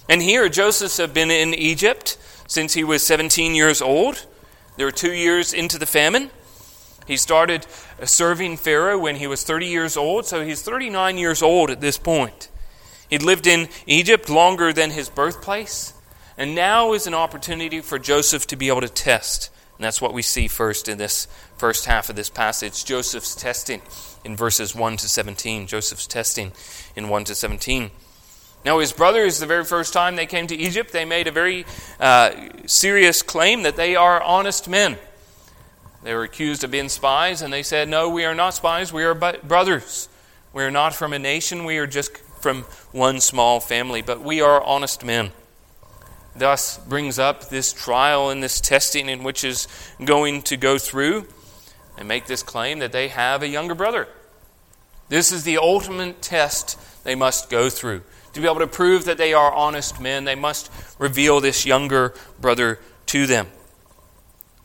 And 0.07 0.21
here, 0.21 0.49
Joseph 0.49 0.95
had 0.97 1.13
been 1.13 1.29
in 1.29 1.53
Egypt 1.53 2.17
since 2.49 2.73
he 2.73 2.83
was 2.83 3.05
17 3.05 3.55
years 3.55 3.81
old. 3.81 4.25
There 4.75 4.85
were 4.85 4.91
two 4.91 5.13
years 5.13 5.53
into 5.53 5.77
the 5.77 5.85
famine. 5.85 6.31
He 7.07 7.15
started 7.15 7.65
uh, 8.01 8.05
serving 8.05 8.57
Pharaoh 8.57 8.99
when 8.99 9.15
he 9.15 9.27
was 9.27 9.43
30 9.43 9.67
years 9.67 9.95
old, 9.95 10.25
so 10.25 10.43
he's 10.43 10.61
39 10.61 11.17
years 11.17 11.41
old 11.41 11.69
at 11.69 11.79
this 11.79 11.97
point. 11.97 12.49
He'd 13.09 13.23
lived 13.23 13.47
in 13.47 13.69
Egypt 13.85 14.29
longer 14.29 14.73
than 14.73 14.91
his 14.91 15.09
birthplace, 15.09 15.93
and 16.37 16.53
now 16.53 16.93
is 16.93 17.07
an 17.07 17.13
opportunity 17.13 17.81
for 17.81 17.97
Joseph 17.97 18.47
to 18.47 18.55
be 18.55 18.67
able 18.67 18.81
to 18.81 18.89
test. 18.89 19.49
And 19.77 19.85
that's 19.85 20.01
what 20.01 20.13
we 20.13 20.21
see 20.21 20.47
first 20.47 20.89
in 20.89 20.97
this 20.97 21.27
first 21.55 21.85
half 21.85 22.09
of 22.09 22.15
this 22.15 22.29
passage 22.29 22.83
Joseph's 22.83 23.35
testing 23.35 23.81
in 24.25 24.35
verses 24.35 24.75
1 24.75 24.97
to 24.97 25.07
17. 25.07 25.67
Joseph's 25.67 26.07
testing 26.07 26.51
in 26.95 27.09
1 27.09 27.23
to 27.25 27.35
17. 27.35 27.91
Now, 28.65 28.79
his 28.79 28.91
brothers, 28.91 29.39
the 29.39 29.45
very 29.45 29.63
first 29.63 29.93
time 29.93 30.15
they 30.15 30.25
came 30.25 30.47
to 30.47 30.55
Egypt, 30.55 30.91
they 30.91 31.05
made 31.05 31.27
a 31.27 31.31
very 31.31 31.65
uh, 31.99 32.31
serious 32.65 33.21
claim 33.21 33.63
that 33.63 33.77
they 33.77 33.95
are 33.95 34.21
honest 34.21 34.67
men. 34.67 34.97
They 36.03 36.13
were 36.13 36.23
accused 36.23 36.63
of 36.63 36.71
being 36.71 36.89
spies, 36.89 37.41
and 37.41 37.53
they 37.53 37.63
said, 37.63 37.87
No, 37.87 38.09
we 38.09 38.25
are 38.25 38.35
not 38.35 38.53
spies, 38.53 38.91
we 38.91 39.03
are 39.03 39.15
brothers. 39.15 40.09
We 40.51 40.63
are 40.63 40.71
not 40.71 40.95
from 40.95 41.13
a 41.13 41.19
nation, 41.19 41.63
we 41.63 41.77
are 41.77 41.87
just 41.87 42.17
from 42.41 42.63
one 42.91 43.19
small 43.19 43.59
family, 43.59 44.01
but 44.01 44.21
we 44.21 44.41
are 44.41 44.61
honest 44.63 45.03
men. 45.03 45.31
Thus 46.35 46.77
brings 46.77 47.19
up 47.19 47.49
this 47.49 47.73
trial 47.73 48.29
and 48.29 48.41
this 48.41 48.61
testing 48.61 49.09
in 49.09 49.23
which 49.23 49.43
is 49.43 49.67
going 50.03 50.41
to 50.43 50.57
go 50.57 50.77
through 50.77 51.27
and 51.97 52.07
make 52.07 52.27
this 52.27 52.43
claim 52.43 52.79
that 52.79 52.91
they 52.91 53.09
have 53.09 53.43
a 53.43 53.47
younger 53.47 53.75
brother. 53.75 54.07
This 55.09 55.31
is 55.31 55.43
the 55.43 55.57
ultimate 55.57 56.21
test 56.21 56.79
they 57.03 57.15
must 57.15 57.49
go 57.49 57.69
through. 57.69 58.03
To 58.33 58.41
be 58.41 58.48
able 58.48 58.59
to 58.59 58.67
prove 58.67 59.05
that 59.05 59.17
they 59.17 59.33
are 59.33 59.51
honest 59.51 60.00
men, 60.00 60.24
they 60.24 60.36
must 60.36 60.71
reveal 61.00 61.39
this 61.39 61.65
younger 61.65 62.13
brother 62.39 62.79
to 63.07 63.25
them. 63.25 63.48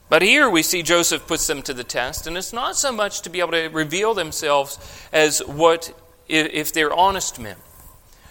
But 0.08 0.22
here 0.22 0.48
we 0.50 0.62
see 0.62 0.82
Joseph 0.82 1.26
puts 1.26 1.46
them 1.46 1.62
to 1.62 1.74
the 1.74 1.84
test, 1.84 2.26
and 2.26 2.36
it's 2.36 2.52
not 2.52 2.76
so 2.76 2.92
much 2.92 3.22
to 3.22 3.30
be 3.30 3.40
able 3.40 3.52
to 3.52 3.68
reveal 3.68 4.14
themselves 4.14 4.78
as 5.12 5.40
what 5.40 5.92
if 6.28 6.72
they're 6.72 6.92
honest 6.92 7.40
men. 7.40 7.56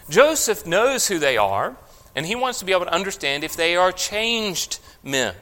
Joseph 0.10 0.66
knows 0.66 1.08
who 1.08 1.20
they 1.20 1.38
are, 1.38 1.76
and 2.16 2.26
he 2.26 2.36
wants 2.36 2.60
to 2.60 2.66
be 2.66 2.72
able 2.72 2.86
to 2.86 2.94
understand 2.94 3.44
if 3.44 3.56
they 3.56 3.76
are 3.76 3.92
changed 3.92 4.80
men. 5.04 5.34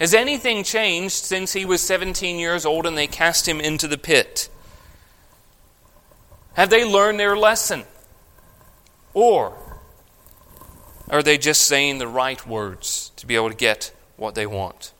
Has 0.00 0.14
anything 0.14 0.62
changed 0.62 1.24
since 1.24 1.52
he 1.52 1.64
was 1.64 1.80
17 1.80 2.38
years 2.38 2.64
old 2.64 2.86
and 2.86 2.96
they 2.96 3.08
cast 3.08 3.48
him 3.48 3.60
into 3.60 3.88
the 3.88 3.98
pit? 3.98 4.48
Have 6.54 6.70
they 6.70 6.84
learned 6.84 7.18
their 7.18 7.36
lesson? 7.36 7.84
Or 9.14 9.54
are 11.10 11.22
they 11.22 11.38
just 11.38 11.62
saying 11.62 11.98
the 11.98 12.08
right 12.08 12.44
words 12.46 13.12
to 13.16 13.26
be 13.26 13.34
able 13.34 13.50
to 13.50 13.56
get 13.56 13.94
what 14.16 14.34
they 14.34 14.46
want? 14.46 14.92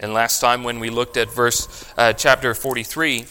And 0.00 0.12
last 0.12 0.40
time 0.40 0.64
when 0.64 0.80
we 0.80 0.90
looked 0.90 1.16
at 1.16 1.30
verse 1.30 1.84
uh, 1.96 2.12
chapter 2.12 2.54
43, 2.54 3.26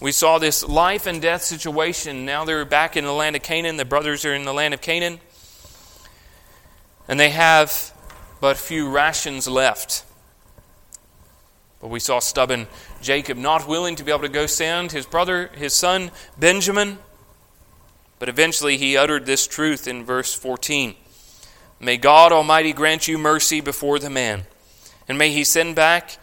we 0.00 0.12
saw 0.12 0.38
this 0.38 0.66
life 0.66 1.06
and 1.06 1.22
death 1.22 1.42
situation. 1.42 2.24
Now 2.24 2.44
they're 2.44 2.64
back 2.64 2.96
in 2.96 3.04
the 3.04 3.12
land 3.12 3.36
of 3.36 3.42
Canaan. 3.42 3.76
The 3.76 3.84
brothers 3.84 4.24
are 4.24 4.34
in 4.34 4.44
the 4.44 4.52
land 4.52 4.74
of 4.74 4.80
Canaan. 4.80 5.20
And 7.08 7.18
they 7.18 7.30
have 7.30 7.92
but 8.40 8.56
few 8.56 8.88
rations 8.88 9.46
left. 9.46 10.04
But 11.80 11.88
we 11.88 12.00
saw 12.00 12.18
stubborn 12.18 12.66
Jacob 13.00 13.38
not 13.38 13.68
willing 13.68 13.96
to 13.96 14.04
be 14.04 14.10
able 14.10 14.22
to 14.22 14.28
go 14.28 14.46
send 14.46 14.92
his 14.92 15.06
brother, 15.06 15.50
his 15.54 15.72
son 15.74 16.10
Benjamin. 16.38 16.98
But 18.20 18.28
eventually 18.28 18.76
he 18.76 18.96
uttered 18.96 19.26
this 19.26 19.48
truth 19.48 19.88
in 19.88 20.04
verse 20.04 20.32
14 20.32 20.94
May 21.80 21.96
God 21.96 22.30
Almighty 22.30 22.72
grant 22.72 23.08
you 23.08 23.18
mercy 23.18 23.60
before 23.60 23.98
the 23.98 24.10
man 24.10 24.44
and 25.08 25.18
may 25.18 25.30
he 25.30 25.42
send 25.42 25.74
back 25.74 26.18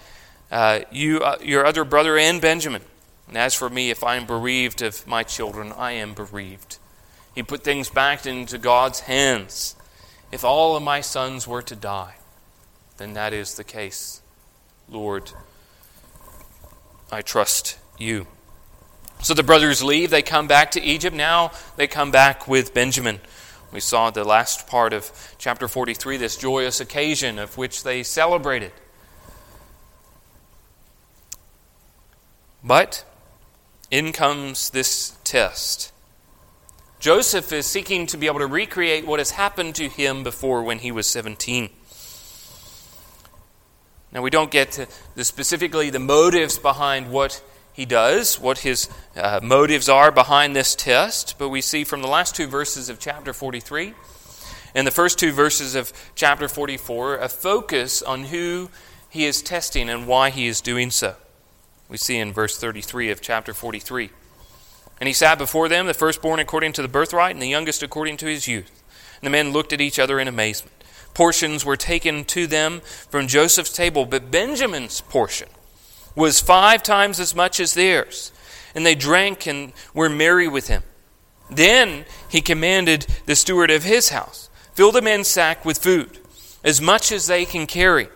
uh, 0.49 0.79
you, 0.91 1.19
uh, 1.19 1.37
your 1.41 1.65
other 1.65 1.83
brother 1.83 2.17
and 2.17 2.39
Benjamin. 2.39 2.83
And 3.27 3.37
as 3.37 3.53
for 3.53 3.69
me, 3.69 3.89
if 3.89 4.01
I 4.01 4.15
am 4.15 4.25
bereaved 4.25 4.81
of 4.81 5.05
my 5.05 5.23
children, 5.23 5.73
I 5.75 5.91
am 5.91 6.13
bereaved. 6.13 6.77
He 7.35 7.43
put 7.43 7.65
things 7.65 7.89
back 7.89 8.25
into 8.25 8.57
God's 8.57 9.01
hands. 9.01 9.75
If 10.31 10.45
all 10.45 10.77
of 10.77 10.83
my 10.83 11.01
sons 11.01 11.45
were 11.45 11.61
to 11.63 11.75
die, 11.75 12.15
then 12.95 13.13
that 13.15 13.33
is 13.33 13.55
the 13.55 13.65
case. 13.65 14.21
Lord, 14.87 15.31
I 17.11 17.21
trust 17.21 17.77
you. 17.97 18.27
So 19.21 19.33
the 19.33 19.43
brothers 19.43 19.83
leave. 19.83 20.09
They 20.09 20.21
come 20.21 20.47
back 20.47 20.71
to 20.71 20.81
Egypt. 20.81 21.15
Now 21.15 21.51
they 21.75 21.87
come 21.87 22.11
back 22.11 22.47
with 22.47 22.73
Benjamin. 22.73 23.19
We 23.71 23.79
saw 23.79 24.09
the 24.09 24.23
last 24.23 24.67
part 24.67 24.93
of 24.93 25.11
chapter 25.37 25.67
43, 25.67 26.17
this 26.17 26.37
joyous 26.37 26.79
occasion 26.79 27.37
of 27.37 27.57
which 27.57 27.83
they 27.83 28.03
celebrated. 28.03 28.71
But 32.63 33.03
in 33.91 34.13
comes 34.13 34.69
this 34.69 35.17
test. 35.23 35.91
Joseph 36.99 37.51
is 37.53 37.65
seeking 37.65 38.07
to 38.07 38.17
be 38.17 38.27
able 38.27 38.39
to 38.39 38.47
recreate 38.47 39.05
what 39.05 39.19
has 39.19 39.31
happened 39.31 39.75
to 39.75 39.87
him 39.87 40.23
before 40.23 40.63
when 40.63 40.79
he 40.79 40.91
was 40.91 41.05
17. 41.07 41.69
Now, 44.11 44.21
we 44.21 44.29
don't 44.29 44.49
get 44.49 44.71
to 44.73 44.87
the, 45.15 45.23
specifically 45.23 45.89
the 45.89 45.99
motives 45.99 46.57
behind 46.57 47.11
what 47.11 47.41
he 47.77 47.85
does, 47.85 48.39
what 48.39 48.57
his 48.57 48.89
uh, 49.15 49.39
motives 49.43 49.87
are 49.87 50.11
behind 50.11 50.55
this 50.55 50.73
test, 50.73 51.35
but 51.37 51.49
we 51.49 51.61
see 51.61 51.83
from 51.83 52.01
the 52.01 52.07
last 52.07 52.35
two 52.35 52.47
verses 52.47 52.89
of 52.89 52.97
chapter 52.97 53.33
43 53.33 53.93
and 54.73 54.87
the 54.87 54.91
first 54.91 55.19
two 55.19 55.31
verses 55.31 55.75
of 55.75 55.93
chapter 56.15 56.47
44 56.47 57.17
a 57.17 57.29
focus 57.29 58.01
on 58.01 58.23
who 58.23 58.71
he 59.11 59.25
is 59.25 59.43
testing 59.43 59.89
and 59.89 60.07
why 60.07 60.31
he 60.31 60.47
is 60.47 60.59
doing 60.59 60.89
so. 60.89 61.17
We 61.87 61.97
see 61.97 62.17
in 62.17 62.33
verse 62.33 62.57
33 62.57 63.11
of 63.11 63.21
chapter 63.21 63.53
43. 63.53 64.09
And 64.99 65.05
he 65.05 65.13
sat 65.13 65.37
before 65.37 65.69
them, 65.69 65.85
the 65.85 65.93
firstborn 65.93 66.39
according 66.39 66.73
to 66.73 66.81
the 66.81 66.87
birthright, 66.87 67.35
and 67.35 67.41
the 67.43 67.47
youngest 67.47 67.83
according 67.83 68.17
to 68.17 68.25
his 68.25 68.47
youth. 68.47 68.83
And 69.21 69.27
the 69.27 69.29
men 69.29 69.53
looked 69.53 69.71
at 69.71 69.81
each 69.81 69.99
other 69.99 70.19
in 70.19 70.27
amazement. 70.27 70.73
Portions 71.13 71.63
were 71.63 71.77
taken 71.77 72.25
to 72.25 72.47
them 72.47 72.81
from 72.81 73.27
Joseph's 73.27 73.71
table, 73.71 74.07
but 74.07 74.31
Benjamin's 74.31 75.01
portion 75.01 75.49
was 76.17 76.41
five 76.41 76.81
times 76.81 77.19
as 77.19 77.35
much 77.35 77.59
as 77.59 77.75
theirs. 77.75 78.31
And 78.73 78.85
they 78.85 78.95
drank 78.95 79.45
and 79.45 79.71
were 79.93 80.09
merry 80.09 80.47
with 80.47 80.67
him. 80.67 80.81
Then 81.49 82.05
he 82.27 82.41
commanded 82.41 83.05
the 83.27 83.35
steward 83.35 83.71
of 83.71 83.83
his 83.83 84.09
house, 84.09 84.49
Fill 84.73 84.91
the 84.91 85.01
men's 85.01 85.27
sack 85.27 85.63
with 85.63 85.77
food, 85.77 86.19
as 86.63 86.81
much 86.81 87.11
as 87.11 87.27
they 87.27 87.45
can 87.45 87.67
carry, 87.67 88.09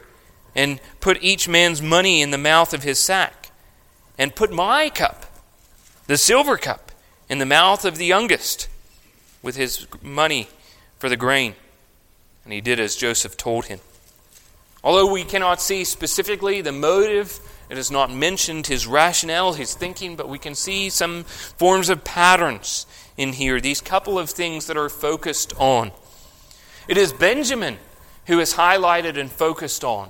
and 0.54 0.82
put 1.00 1.24
each 1.24 1.48
man's 1.48 1.82
money 1.82 2.22
in 2.22 2.32
the 2.32 2.38
mouth 2.38 2.74
of 2.74 2.84
his 2.84 3.00
sack, 3.00 3.52
and 4.18 4.36
put 4.36 4.52
my 4.52 4.90
cup, 4.90 5.26
the 6.08 6.18
silver 6.18 6.58
cup, 6.58 6.92
in 7.30 7.40
the 7.40 7.46
mouth 7.46 7.86
of 7.86 7.98
the 7.98 8.06
youngest, 8.06 8.68
with 9.42 9.56
his 9.56 9.88
money 10.02 10.50
for 11.00 11.08
the 11.08 11.16
grain. 11.16 11.56
And 12.44 12.52
he 12.52 12.62
did 12.62 12.80
as 12.80 12.96
Joseph 12.96 13.38
told 13.38 13.66
him. 13.66 13.80
Although 14.84 15.12
we 15.12 15.24
cannot 15.24 15.62
see 15.62 15.84
specifically 15.84 16.62
the 16.62 16.72
motive 16.72 17.40
it 17.72 17.78
has 17.78 17.90
not 17.90 18.12
mentioned 18.12 18.68
his 18.68 18.86
rationale, 18.86 19.54
his 19.54 19.74
thinking, 19.74 20.18
but 20.18 20.28
we 20.28 20.38
can 20.38 20.56
see 20.56 20.90
some 20.90 21.24
forms 21.24 21.88
of 21.88 22.04
patterns 22.04 22.86
in 23.16 23.32
here, 23.32 23.62
these 23.62 23.80
couple 23.80 24.20
of 24.20 24.30
things 24.30 24.68
that 24.68 24.76
are 24.76 24.90
focused 24.90 25.54
on. 25.58 25.92
It 26.90 26.98
is 26.98 27.14
Benjamin 27.14 27.78
who 28.28 28.42
is 28.42 28.56
highlighted 28.56 29.18
and 29.18 29.32
focused 29.32 29.86
on 29.86 30.10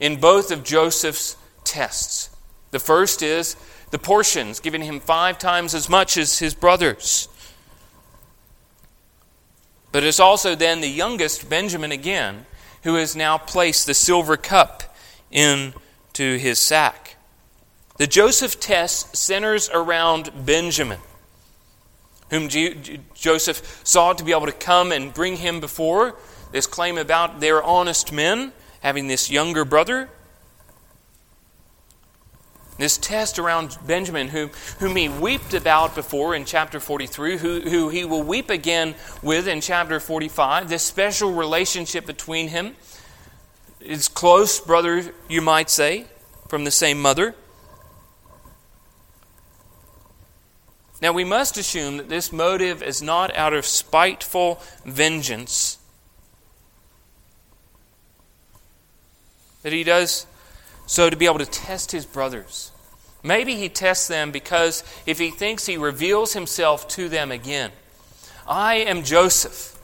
in 0.00 0.18
both 0.18 0.50
of 0.50 0.64
Joseph's 0.64 1.36
tests. 1.62 2.28
The 2.72 2.80
first 2.80 3.22
is 3.22 3.54
the 3.92 4.00
portions, 4.00 4.58
giving 4.58 4.82
him 4.82 4.98
five 4.98 5.38
times 5.38 5.76
as 5.76 5.88
much 5.88 6.16
as 6.16 6.40
his 6.40 6.54
brothers. 6.54 7.28
But 9.92 10.02
it's 10.02 10.18
also 10.18 10.56
then 10.56 10.80
the 10.80 10.88
youngest, 10.88 11.48
Benjamin 11.48 11.92
again, 11.92 12.46
who 12.82 12.96
has 12.96 13.14
now 13.14 13.38
placed 13.38 13.86
the 13.86 13.94
silver 13.94 14.36
cup 14.36 14.82
in 15.30 15.72
to 16.16 16.38
his 16.38 16.58
sack. 16.58 17.16
The 17.98 18.06
Joseph 18.06 18.58
test 18.58 19.14
centers 19.14 19.68
around 19.68 20.30
Benjamin, 20.46 20.98
whom 22.30 22.48
Joseph 22.48 23.82
saw 23.84 24.14
to 24.14 24.24
be 24.24 24.32
able 24.32 24.46
to 24.46 24.52
come 24.52 24.92
and 24.92 25.12
bring 25.12 25.36
him 25.36 25.60
before. 25.60 26.16
This 26.52 26.66
claim 26.66 26.96
about 26.96 27.40
their 27.40 27.62
honest 27.62 28.12
men 28.12 28.52
having 28.80 29.08
this 29.08 29.30
younger 29.30 29.66
brother. 29.66 30.08
This 32.78 32.96
test 32.96 33.38
around 33.38 33.76
Benjamin, 33.86 34.28
whom, 34.28 34.50
whom 34.78 34.96
he 34.96 35.10
wept 35.10 35.52
about 35.52 35.94
before 35.94 36.34
in 36.34 36.46
chapter 36.46 36.80
43, 36.80 37.36
who, 37.36 37.60
who 37.60 37.90
he 37.90 38.06
will 38.06 38.22
weep 38.22 38.48
again 38.48 38.94
with 39.22 39.48
in 39.48 39.60
chapter 39.60 40.00
45, 40.00 40.70
this 40.70 40.82
special 40.82 41.32
relationship 41.32 42.06
between 42.06 42.48
him 42.48 42.74
is 43.86 44.08
close 44.08 44.60
brother, 44.60 45.12
you 45.28 45.40
might 45.40 45.70
say, 45.70 46.06
from 46.48 46.64
the 46.64 46.70
same 46.70 47.00
mother. 47.00 47.34
Now, 51.00 51.12
we 51.12 51.24
must 51.24 51.58
assume 51.58 51.98
that 51.98 52.08
this 52.08 52.32
motive 52.32 52.82
is 52.82 53.02
not 53.02 53.34
out 53.36 53.52
of 53.52 53.66
spiteful 53.66 54.62
vengeance, 54.84 55.78
that 59.62 59.72
he 59.72 59.84
does 59.84 60.26
so 60.86 61.10
to 61.10 61.16
be 61.16 61.26
able 61.26 61.38
to 61.38 61.46
test 61.46 61.92
his 61.92 62.06
brothers. 62.06 62.70
Maybe 63.22 63.56
he 63.56 63.68
tests 63.68 64.08
them 64.08 64.30
because 64.30 64.84
if 65.04 65.18
he 65.18 65.30
thinks 65.30 65.66
he 65.66 65.76
reveals 65.76 66.32
himself 66.32 66.88
to 66.88 67.08
them 67.08 67.32
again, 67.32 67.72
I 68.48 68.76
am 68.76 69.02
Joseph, 69.02 69.78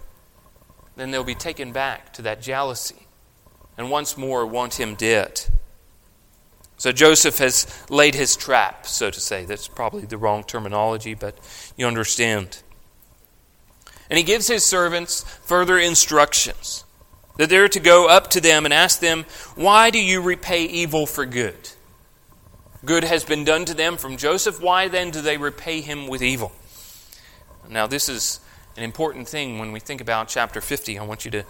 then 0.96 1.10
they'll 1.10 1.24
be 1.24 1.34
taken 1.34 1.72
back 1.72 2.12
to 2.14 2.22
that 2.22 2.40
jealousy 2.40 3.01
and 3.76 3.90
once 3.90 4.16
more 4.16 4.46
want 4.46 4.78
him 4.78 4.94
dead. 4.94 5.42
So 6.76 6.90
Joseph 6.90 7.38
has 7.38 7.66
laid 7.88 8.14
his 8.14 8.34
trap, 8.34 8.86
so 8.86 9.08
to 9.08 9.20
say. 9.20 9.44
That's 9.44 9.68
probably 9.68 10.02
the 10.02 10.18
wrong 10.18 10.42
terminology, 10.42 11.14
but 11.14 11.36
you 11.76 11.86
understand. 11.86 12.62
And 14.10 14.18
he 14.18 14.24
gives 14.24 14.48
his 14.48 14.64
servants 14.64 15.22
further 15.44 15.78
instructions 15.78 16.84
that 17.36 17.48
they're 17.48 17.68
to 17.68 17.80
go 17.80 18.08
up 18.08 18.28
to 18.30 18.40
them 18.40 18.64
and 18.64 18.74
ask 18.74 19.00
them, 19.00 19.24
Why 19.54 19.90
do 19.90 19.98
you 19.98 20.20
repay 20.20 20.64
evil 20.64 21.06
for 21.06 21.24
good? 21.24 21.70
Good 22.84 23.04
has 23.04 23.24
been 23.24 23.44
done 23.44 23.64
to 23.66 23.74
them 23.74 23.96
from 23.96 24.16
Joseph. 24.16 24.60
Why 24.60 24.88
then 24.88 25.10
do 25.10 25.22
they 25.22 25.38
repay 25.38 25.82
him 25.82 26.08
with 26.08 26.20
evil? 26.20 26.52
Now, 27.70 27.86
this 27.86 28.08
is 28.08 28.40
an 28.76 28.82
important 28.82 29.28
thing 29.28 29.58
when 29.58 29.70
we 29.70 29.78
think 29.80 30.00
about 30.00 30.28
chapter 30.28 30.60
50. 30.60 30.98
I 30.98 31.04
want 31.04 31.24
you 31.24 31.30
to 31.30 31.44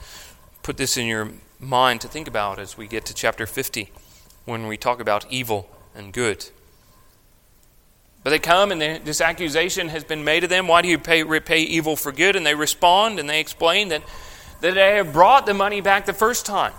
put 0.62 0.76
this 0.76 0.96
in 0.96 1.06
your 1.06 1.30
mind 1.58 2.00
to 2.00 2.08
think 2.08 2.28
about 2.28 2.58
as 2.58 2.76
we 2.76 2.86
get 2.86 3.04
to 3.06 3.14
chapter 3.14 3.46
50 3.46 3.90
when 4.44 4.66
we 4.66 4.76
talk 4.76 5.00
about 5.00 5.26
evil 5.30 5.68
and 5.94 6.12
good. 6.12 6.46
But 8.22 8.30
they 8.30 8.38
come 8.38 8.70
and 8.70 8.80
they, 8.80 8.98
this 8.98 9.20
accusation 9.20 9.88
has 9.88 10.04
been 10.04 10.24
made 10.24 10.44
of 10.44 10.50
them. 10.50 10.68
Why 10.68 10.82
do 10.82 10.88
you 10.88 10.98
pay, 10.98 11.22
repay 11.22 11.62
evil 11.62 11.96
for 11.96 12.12
good? 12.12 12.36
And 12.36 12.46
they 12.46 12.54
respond 12.54 13.18
and 13.18 13.28
they 13.28 13.40
explain 13.40 13.88
that, 13.88 14.02
that 14.60 14.74
they 14.74 14.96
have 14.96 15.12
brought 15.12 15.46
the 15.46 15.54
money 15.54 15.80
back 15.80 16.06
the 16.06 16.12
first 16.12 16.46
time. 16.46 16.72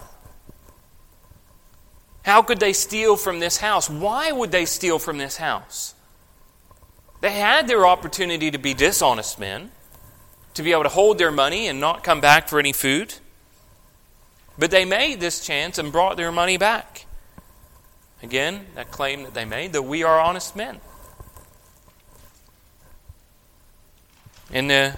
How 2.23 2.41
could 2.41 2.61
they 2.61 2.71
steal 2.71 3.17
from 3.17 3.39
this 3.39 3.57
house? 3.57 3.89
Why 3.89 4.31
would 4.31 4.51
they 4.51 4.65
steal 4.65 4.99
from 4.99 5.17
this 5.17 5.37
house? 5.37 5.93
They 7.19 7.31
had 7.31 7.67
their 7.67 7.85
opportunity 7.85 8.49
to 8.51 8.57
be 8.57 8.73
dishonest 8.73 9.39
men, 9.39 9.71
to 10.53 10.63
be 10.63 10.71
able 10.71 10.83
to 10.83 10.89
hold 10.89 11.17
their 11.17 11.31
money 11.31 11.67
and 11.67 11.81
not 11.81 12.03
come 12.03 12.21
back 12.21 12.47
for 12.47 12.59
any 12.59 12.71
food. 12.71 13.15
But 14.57 14.71
they 14.71 14.85
made 14.85 15.19
this 15.19 15.45
chance 15.45 15.77
and 15.77 15.91
brought 15.91 16.17
their 16.17 16.31
money 16.31 16.57
back. 16.57 17.05
Again, 18.21 18.67
that 18.75 18.91
claim 18.91 19.23
that 19.23 19.33
they 19.33 19.45
made 19.45 19.73
that 19.73 19.81
we 19.81 20.03
are 20.03 20.19
honest 20.19 20.55
men. 20.55 20.79
And 24.51 24.69
the 24.69 24.97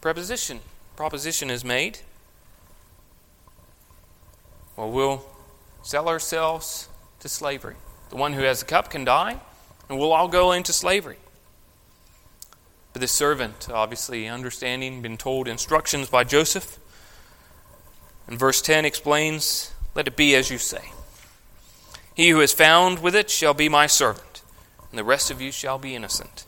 preposition 0.00 0.60
proposition 0.96 1.50
is 1.50 1.64
made. 1.64 1.98
Well, 4.76 4.90
we'll 4.90 5.24
sell 5.82 6.08
ourselves 6.08 6.88
to 7.20 7.28
slavery. 7.28 7.76
The 8.10 8.16
one 8.16 8.32
who 8.32 8.42
has 8.42 8.60
the 8.60 8.66
cup 8.66 8.90
can 8.90 9.04
die, 9.04 9.40
and 9.88 9.98
we'll 9.98 10.12
all 10.12 10.28
go 10.28 10.52
into 10.52 10.72
slavery. 10.72 11.16
But 12.92 13.00
the 13.00 13.08
servant, 13.08 13.68
obviously 13.70 14.28
understanding, 14.28 15.02
been 15.02 15.16
told 15.16 15.48
instructions 15.48 16.08
by 16.08 16.24
Joseph. 16.24 16.78
And 18.26 18.38
verse 18.38 18.62
10 18.62 18.84
explains, 18.84 19.72
Let 19.94 20.08
it 20.08 20.16
be 20.16 20.34
as 20.34 20.50
you 20.50 20.58
say. 20.58 20.92
He 22.14 22.30
who 22.30 22.40
is 22.40 22.52
found 22.52 23.00
with 23.00 23.14
it 23.14 23.28
shall 23.28 23.54
be 23.54 23.68
my 23.68 23.86
servant, 23.86 24.42
and 24.90 24.98
the 24.98 25.04
rest 25.04 25.30
of 25.30 25.40
you 25.40 25.50
shall 25.50 25.78
be 25.78 25.94
innocent. 25.94 26.46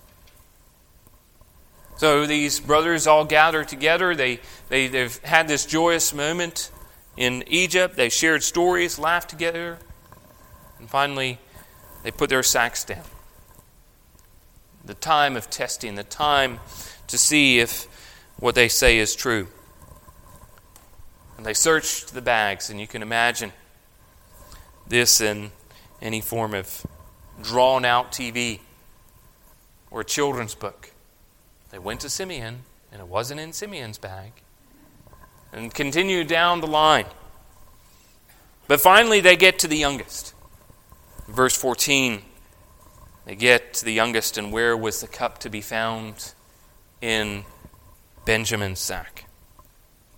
So 1.97 2.26
these 2.26 2.61
brothers 2.61 3.06
all 3.06 3.25
gather 3.25 3.64
together. 3.64 4.14
They, 4.14 4.40
they, 4.68 4.87
they've 4.87 5.16
had 5.25 5.49
this 5.49 5.64
joyous 5.64 6.12
moment 6.12 6.71
in 7.16 7.42
Egypt. 7.47 7.97
They 7.97 8.11
shared 8.11 8.42
stories, 8.42 8.99
laughed 8.99 9.30
together, 9.30 9.78
and 10.78 10.88
finally 10.88 11.38
they 12.02 12.11
put 12.11 12.28
their 12.28 12.42
sacks 12.42 12.85
down. 12.85 13.04
The 14.85 14.95
time 14.95 15.37
of 15.37 15.50
testing, 15.50 15.95
the 15.95 16.04
time 16.04 16.61
to 17.09 17.18
see 17.18 17.59
if 17.59 17.88
what 18.38 18.54
they 18.54 18.68
say 18.68 18.99
is 18.99 19.16
true. 19.16 19.49
And 21.37 21.45
they 21.45 21.55
searched 21.55 22.14
the 22.14 22.23
bags, 22.23 22.71
and 22.71 22.81
you 22.81 22.87
can 22.87 23.02
imagine 23.02 23.52
this 24.87 25.21
in 25.21 25.50
any 26.00 26.21
form 26.21 26.55
of 26.55 26.87
drawn 27.43 27.85
out 27.85 28.12
TV 28.12 28.61
or 29.90 30.00
a 30.00 30.05
children's 30.05 30.55
book. 30.55 30.93
They 31.71 31.78
went 31.78 32.00
to 32.00 32.09
Simeon, 32.09 32.61
and 32.93 33.00
it 33.00 33.09
wasn't 33.09 33.40
in 33.40 33.52
Simeon's 33.52 33.99
bag. 33.99 34.33
And 35.52 35.73
continued 35.73 36.28
down 36.28 36.61
the 36.61 36.66
line. 36.66 37.07
But 38.69 38.81
finally, 38.81 39.21
they 39.21 39.37
get 39.37 39.59
to 39.61 39.69
the 39.69 39.76
youngest. 39.76 40.35
Verse 41.28 41.57
14, 41.57 42.23
they 43.25 43.35
get 43.35 43.75
to 43.75 43.85
the 43.85 43.93
youngest, 43.93 44.38
and 44.38 44.52
where 44.52 44.76
was 44.76 45.00
the 45.00 45.09
cup 45.09 45.38
to 45.38 45.50
be 45.50 45.61
found? 45.61 46.33
In 47.00 47.45
Benjamin's 48.25 48.81
sack. 48.81 49.15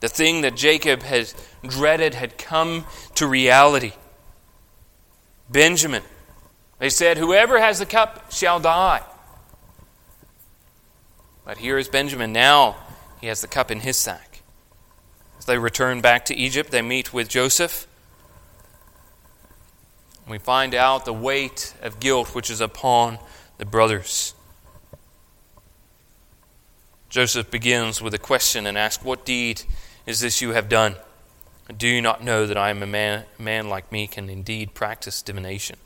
The 0.01 0.09
thing 0.09 0.43
that 0.43 0.55
Jacob 0.55 1.03
had 1.03 1.33
dreaded 1.67 2.15
had 2.15 2.39
come 2.39 2.87
to 3.15 3.27
reality. 3.27 3.93
Benjamin. 5.49 6.03
They 6.79 6.91
said, 6.91 7.19
Whoever 7.19 7.59
has 7.61 7.79
the 7.79 7.87
cup 7.87 8.31
shall 8.31 8.61
die. 8.61 9.03
But 11.45 11.59
here 11.59 11.79
is 11.79 11.89
Benjamin. 11.89 12.33
Now 12.33 12.77
he 13.21 13.27
has 13.27 13.41
the 13.41 13.49
cup 13.49 13.71
in 13.71 13.81
his 13.81 13.97
sack. 13.97 14.43
As 15.39 15.47
they 15.47 15.59
return 15.59 16.01
back 16.01 16.25
to 16.27 16.37
Egypt, 16.37 16.71
they 16.71 16.83
meet 16.83 17.13
with 17.13 17.29
Joseph. 17.29 17.89
We 20.29 20.39
find 20.39 20.75
out 20.75 21.05
the 21.05 21.13
weight 21.13 21.75
of 21.81 22.01
guilt 22.01 22.35
which 22.35 22.51
is 22.51 22.61
upon 22.61 23.19
the 23.57 23.65
brothers. 23.65 24.35
Joseph 27.09 27.51
begins 27.51 28.03
with 28.03 28.13
a 28.13 28.19
question 28.19 28.67
and 28.67 28.77
asks, 28.77 29.03
What 29.03 29.25
deed 29.25 29.63
is 30.09 30.21
this 30.21 30.41
you 30.41 30.53
have 30.53 30.71
done? 30.71 30.97
Do 31.77 31.87
you 31.87 32.01
not 32.01 32.25
know 32.25 32.47
that 32.47 32.57
I 32.57 32.71
am 32.71 32.83
a 32.83 32.87
man, 32.87 33.25
man 33.39 33.69
like 33.69 33.93
me 33.93 34.07
can 34.07 34.31
indeed 34.31 34.73
practice 34.73 35.21
divination? 35.21 35.77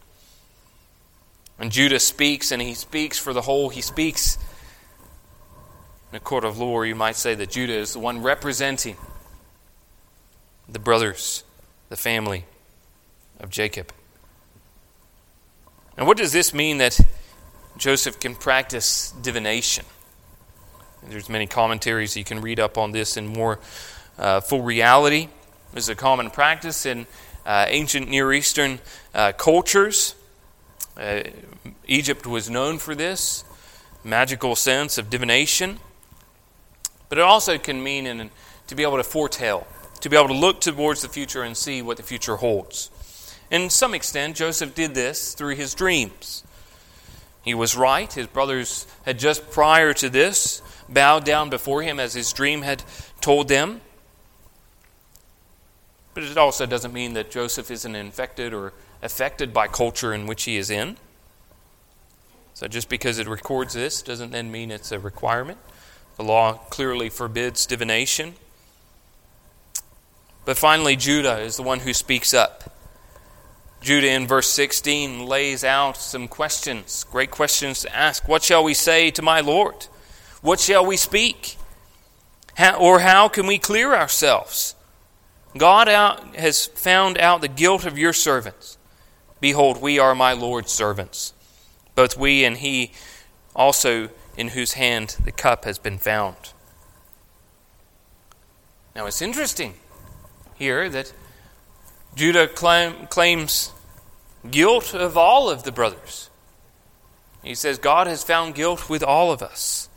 And 1.59 1.73
Judah 1.73 1.99
speaks, 1.99 2.53
and 2.53 2.63
he 2.63 2.75
speaks 2.75 3.19
for 3.19 3.33
the 3.33 3.43
whole. 3.43 3.69
He 3.69 3.81
speaks 3.81 4.39
in 6.13 6.17
a 6.17 6.21
court 6.21 6.45
of 6.45 6.57
law, 6.57 6.83
you 6.83 6.95
might 6.95 7.17
say 7.17 7.35
that 7.35 7.51
Judah 7.51 7.73
is 7.73 7.95
the 7.95 7.99
one 7.99 8.23
representing 8.23 8.97
the 10.69 10.79
brothers, 10.79 11.43
the 11.89 11.97
family 11.97 12.45
of 13.41 13.51
Jacob. 13.51 13.93
And 15.97 16.07
what 16.07 16.17
does 16.17 16.33
this 16.33 16.55
mean 16.55 16.79
that 16.79 17.01
Joseph 17.77 18.21
can 18.21 18.37
practice 18.37 19.11
divination? 19.21 19.85
There's 21.09 21.29
many 21.29 21.49
commentaries 21.49 22.17
you 22.17 22.23
can 22.23 22.41
read 22.41 22.61
up 22.61 22.79
on 22.79 22.93
this 22.93 23.17
in 23.17 23.27
more 23.27 23.59
uh, 24.18 24.40
full 24.40 24.62
reality. 24.62 25.29
This 25.72 25.85
is 25.85 25.88
a 25.88 25.94
common 25.94 26.31
practice 26.31 26.87
in 26.87 27.07
uh, 27.46 27.66
ancient 27.68 28.09
Near 28.09 28.33
Eastern 28.33 28.79
uh, 29.14 29.33
cultures. 29.33 30.14
Uh, 30.96 31.22
Egypt 31.87 32.27
was 32.27 32.51
known 32.51 32.79
for 32.79 32.94
this 32.94 33.44
magical 34.05 34.57
sense 34.57 34.98
of 34.98 35.11
divination. 35.11 35.79
But 37.09 37.18
it 37.18 37.22
also 37.22 37.59
can 37.59 37.83
mean 37.83 38.07
in, 38.07 38.31
to 38.68 38.75
be 38.75 38.83
able 38.83 38.96
to 38.96 39.05
foretell, 39.05 39.66
to 40.01 40.09
be 40.09 40.16
able 40.16 40.29
to 40.29 40.35
look 40.35 40.61
towards 40.61 41.03
the 41.03 41.09
future 41.09 41.42
and 41.42 41.57
see 41.57 41.83
what 41.83 41.96
the 41.96 42.03
future 42.03 42.37
holds. 42.37 42.90
In 43.51 43.68
some 43.68 43.92
extent, 43.92 44.37
Joseph 44.37 44.75
did 44.75 44.94
this 44.94 45.35
through 45.35 45.57
his 45.57 45.75
dreams. 45.75 46.42
He 47.42 47.55
was 47.55 47.77
right. 47.77 48.11
His 48.11 48.27
brothers 48.29 48.87
had 49.05 49.18
just 49.18 49.51
prior 49.51 49.92
to 49.94 50.09
this 50.09 50.62
bowed 50.88 51.25
down 51.25 51.51
before 51.51 51.83
him 51.83 52.01
as 52.01 52.14
his 52.14 52.33
dream 52.33 52.62
had 52.62 52.83
told 53.20 53.48
them. 53.48 53.81
But 56.14 56.25
it 56.25 56.37
also 56.37 56.66
doesn't 56.66 56.92
mean 56.92 57.14
that 57.14 57.31
Joseph 57.31 57.70
isn't 57.70 57.94
infected 57.94 58.53
or 58.53 58.72
affected 59.03 59.53
by 59.53 59.66
culture 59.66 60.12
in 60.12 60.27
which 60.27 60.44
he 60.44 60.57
is 60.57 60.70
in. 60.70 60.96
So 62.55 62.68
just 62.68 62.88
because 62.88 63.18
it 63.18 63.27
records 63.27 63.75
this 63.75 64.03
doesn't 64.03 64.31
then 64.31 64.51
mean 64.51 64.70
it's 64.70 64.92
a 64.92 64.98
requirement. 64.98 65.59
The 66.16 66.25
law 66.25 66.55
clearly 66.70 67.09
forbids 67.09 67.66
divination. 67.66 68.35
But 70.44 70.59
finally, 70.59 70.96
Judah 70.96 71.38
is 71.38 71.57
the 71.57 71.62
one 71.62 71.81
who 71.81 71.94
speaks 71.94 72.35
up. 72.35 72.72
Judah 73.81 74.11
in 74.11 74.27
verse 74.27 74.48
16 74.53 75.27
lays 75.27 75.64
out 75.64 75.96
some 75.96 76.29
questions, 76.29 77.05
great 77.11 77.33
questions 77.33 77.81
to 77.81 77.94
ask. 77.94 78.29
What 78.29 78.44
shall 78.44 78.62
we 78.62 78.75
say 78.75 79.11
to 79.11 79.22
my 79.22 79.40
Lord? 79.40 79.87
What 80.40 80.61
shall 80.61 80.87
we 80.87 80.96
speak? 80.96 81.57
How, 82.55 82.77
or 82.77 83.01
how 83.01 83.29
can 83.29 83.46
we 83.46 83.59
clear 83.59 83.94
ourselves? 83.94 84.77
God 85.57 85.88
out, 85.88 86.35
has 86.37 86.67
found 86.67 87.19
out 87.19 87.41
the 87.41 87.49
guilt 87.49 87.85
of 87.85 87.99
your 87.99 88.12
servants. 88.12 88.79
Behold, 89.41 89.81
we 89.83 89.99
are 89.99 90.15
my 90.15 90.33
Lord's 90.33 90.73
servants, 90.73 91.35
both 91.95 92.17
we 92.17 92.45
and 92.45 92.57
he 92.57 92.93
also 93.55 94.09
in 94.37 94.49
whose 94.49 94.75
hand 94.75 95.17
the 95.25 95.33
cup 95.33 95.65
has 95.65 95.79
been 95.79 95.99
found. 95.99 96.37
Now 98.95 99.07
it's 99.07 99.23
interesting 99.23 99.75
here 100.55 100.88
that 100.88 101.12
Judah 102.15 102.47
claim, 102.47 103.07
claims 103.09 103.73
guilt 104.51 104.95
of 104.95 105.17
all 105.17 105.51
of 105.51 105.65
the 105.65 105.73
brothers. 105.73 106.31
He 107.43 107.55
says, 107.55 107.79
God 107.79 108.07
has 108.07 108.23
found 108.23 108.55
guilt 108.55 108.88
with 108.88 109.03
all 109.03 109.33
of 109.33 109.43
us, 109.43 109.88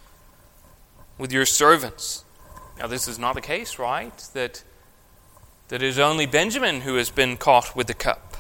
with 1.17 1.31
your 1.31 1.45
servants. 1.45 2.23
Now, 2.79 2.87
this 2.87 3.07
is 3.07 3.19
not 3.19 3.35
the 3.35 3.41
case, 3.41 3.77
right? 3.77 4.17
That, 4.33 4.63
that 5.67 5.81
it 5.81 5.87
is 5.87 5.99
only 5.99 6.25
Benjamin 6.25 6.81
who 6.81 6.95
has 6.95 7.09
been 7.09 7.37
caught 7.37 7.75
with 7.75 7.87
the 7.87 7.93
cup. 7.93 8.37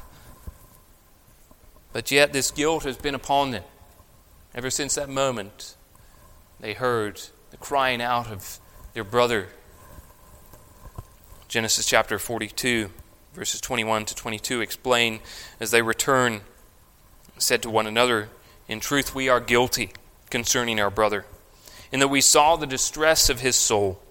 But 1.93 2.11
yet, 2.11 2.33
this 2.33 2.51
guilt 2.51 2.83
has 2.83 2.97
been 2.97 3.15
upon 3.15 3.51
them 3.51 3.63
ever 4.53 4.69
since 4.69 4.95
that 4.95 5.09
moment 5.09 5.75
they 6.59 6.73
heard 6.73 7.21
the 7.51 7.57
crying 7.57 8.01
out 8.01 8.27
of 8.27 8.59
their 8.93 9.03
brother. 9.03 9.49
Genesis 11.47 11.85
chapter 11.85 12.17
42, 12.17 12.89
verses 13.33 13.61
21 13.61 14.05
to 14.05 14.15
22 14.15 14.61
explain 14.61 15.19
as 15.59 15.71
they 15.71 15.81
return, 15.81 16.41
said 17.37 17.61
to 17.61 17.69
one 17.69 17.87
another, 17.87 18.29
In 18.67 18.79
truth, 18.79 19.13
we 19.13 19.29
are 19.29 19.39
guilty 19.39 19.91
concerning 20.29 20.79
our 20.79 20.89
brother. 20.89 21.25
in 21.91 21.99
that 21.99 22.07
we 22.07 22.21
saw 22.21 22.55
the 22.55 22.65
distress 22.65 23.29
of 23.29 23.41
his 23.41 23.55
soul, 23.55 24.01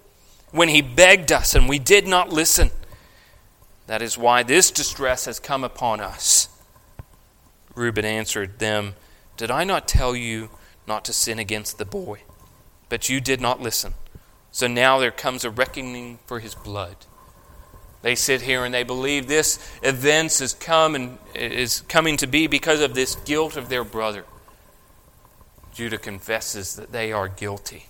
when 0.51 0.69
he 0.69 0.81
begged 0.81 1.31
us 1.31 1.53
and 1.53 1.67
we 1.67 1.77
did 1.77 2.07
not 2.07 2.29
listen. 2.29 2.71
That 3.87 4.01
is 4.01 4.17
why 4.17 4.43
this 4.43 4.71
distress 4.71 5.25
has 5.25 5.39
come 5.39 5.63
upon 5.63 5.99
us. 5.99 6.49
Reuben 7.75 8.05
answered 8.05 8.59
them, 8.59 8.95
Did 9.37 9.51
I 9.51 9.63
not 9.63 9.87
tell 9.87 10.15
you 10.15 10.49
not 10.87 11.05
to 11.05 11.13
sin 11.13 11.39
against 11.39 11.77
the 11.77 11.85
boy? 11.85 12.21
But 12.89 13.09
you 13.09 13.19
did 13.19 13.41
not 13.41 13.61
listen. 13.61 13.93
So 14.51 14.67
now 14.67 14.99
there 14.99 15.11
comes 15.11 15.43
a 15.43 15.49
reckoning 15.49 16.19
for 16.25 16.39
his 16.39 16.55
blood. 16.55 16.95
They 18.01 18.15
sit 18.15 18.43
here 18.43 18.63
and 18.63 18.73
they 18.73 18.83
believe 18.83 19.27
this 19.27 19.57
event 19.81 20.37
has 20.37 20.53
come 20.53 20.95
and 20.95 21.17
is 21.33 21.81
coming 21.81 22.17
to 22.17 22.27
be 22.27 22.47
because 22.47 22.79
of 22.79 22.93
this 22.93 23.15
guilt 23.15 23.57
of 23.57 23.67
their 23.67 23.83
brother. 23.83 24.25
Judah 25.73 25.97
confesses 25.97 26.75
that 26.75 26.91
they 26.91 27.11
are 27.11 27.27
guilty. 27.27 27.87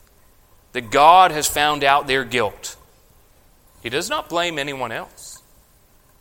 That 0.72 0.90
God 0.90 1.32
has 1.32 1.48
found 1.48 1.84
out 1.84 2.08
their 2.08 2.24
guilt. 2.24 2.78
He 3.84 3.90
does 3.90 4.10
not 4.10 4.30
blame 4.30 4.58
anyone 4.58 4.92
else. 4.92 5.35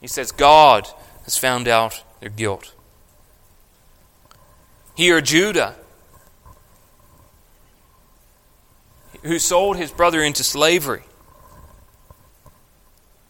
He 0.01 0.07
says 0.07 0.33
God 0.33 0.89
has 1.25 1.37
found 1.37 1.69
out 1.69 2.03
their 2.21 2.31
guilt. 2.31 2.75
Here, 4.95 5.21
Judah, 5.21 5.75
who 9.23 9.39
sold 9.39 9.77
his 9.77 9.91
brother 9.91 10.23
into 10.23 10.45
slavery, 10.45 11.03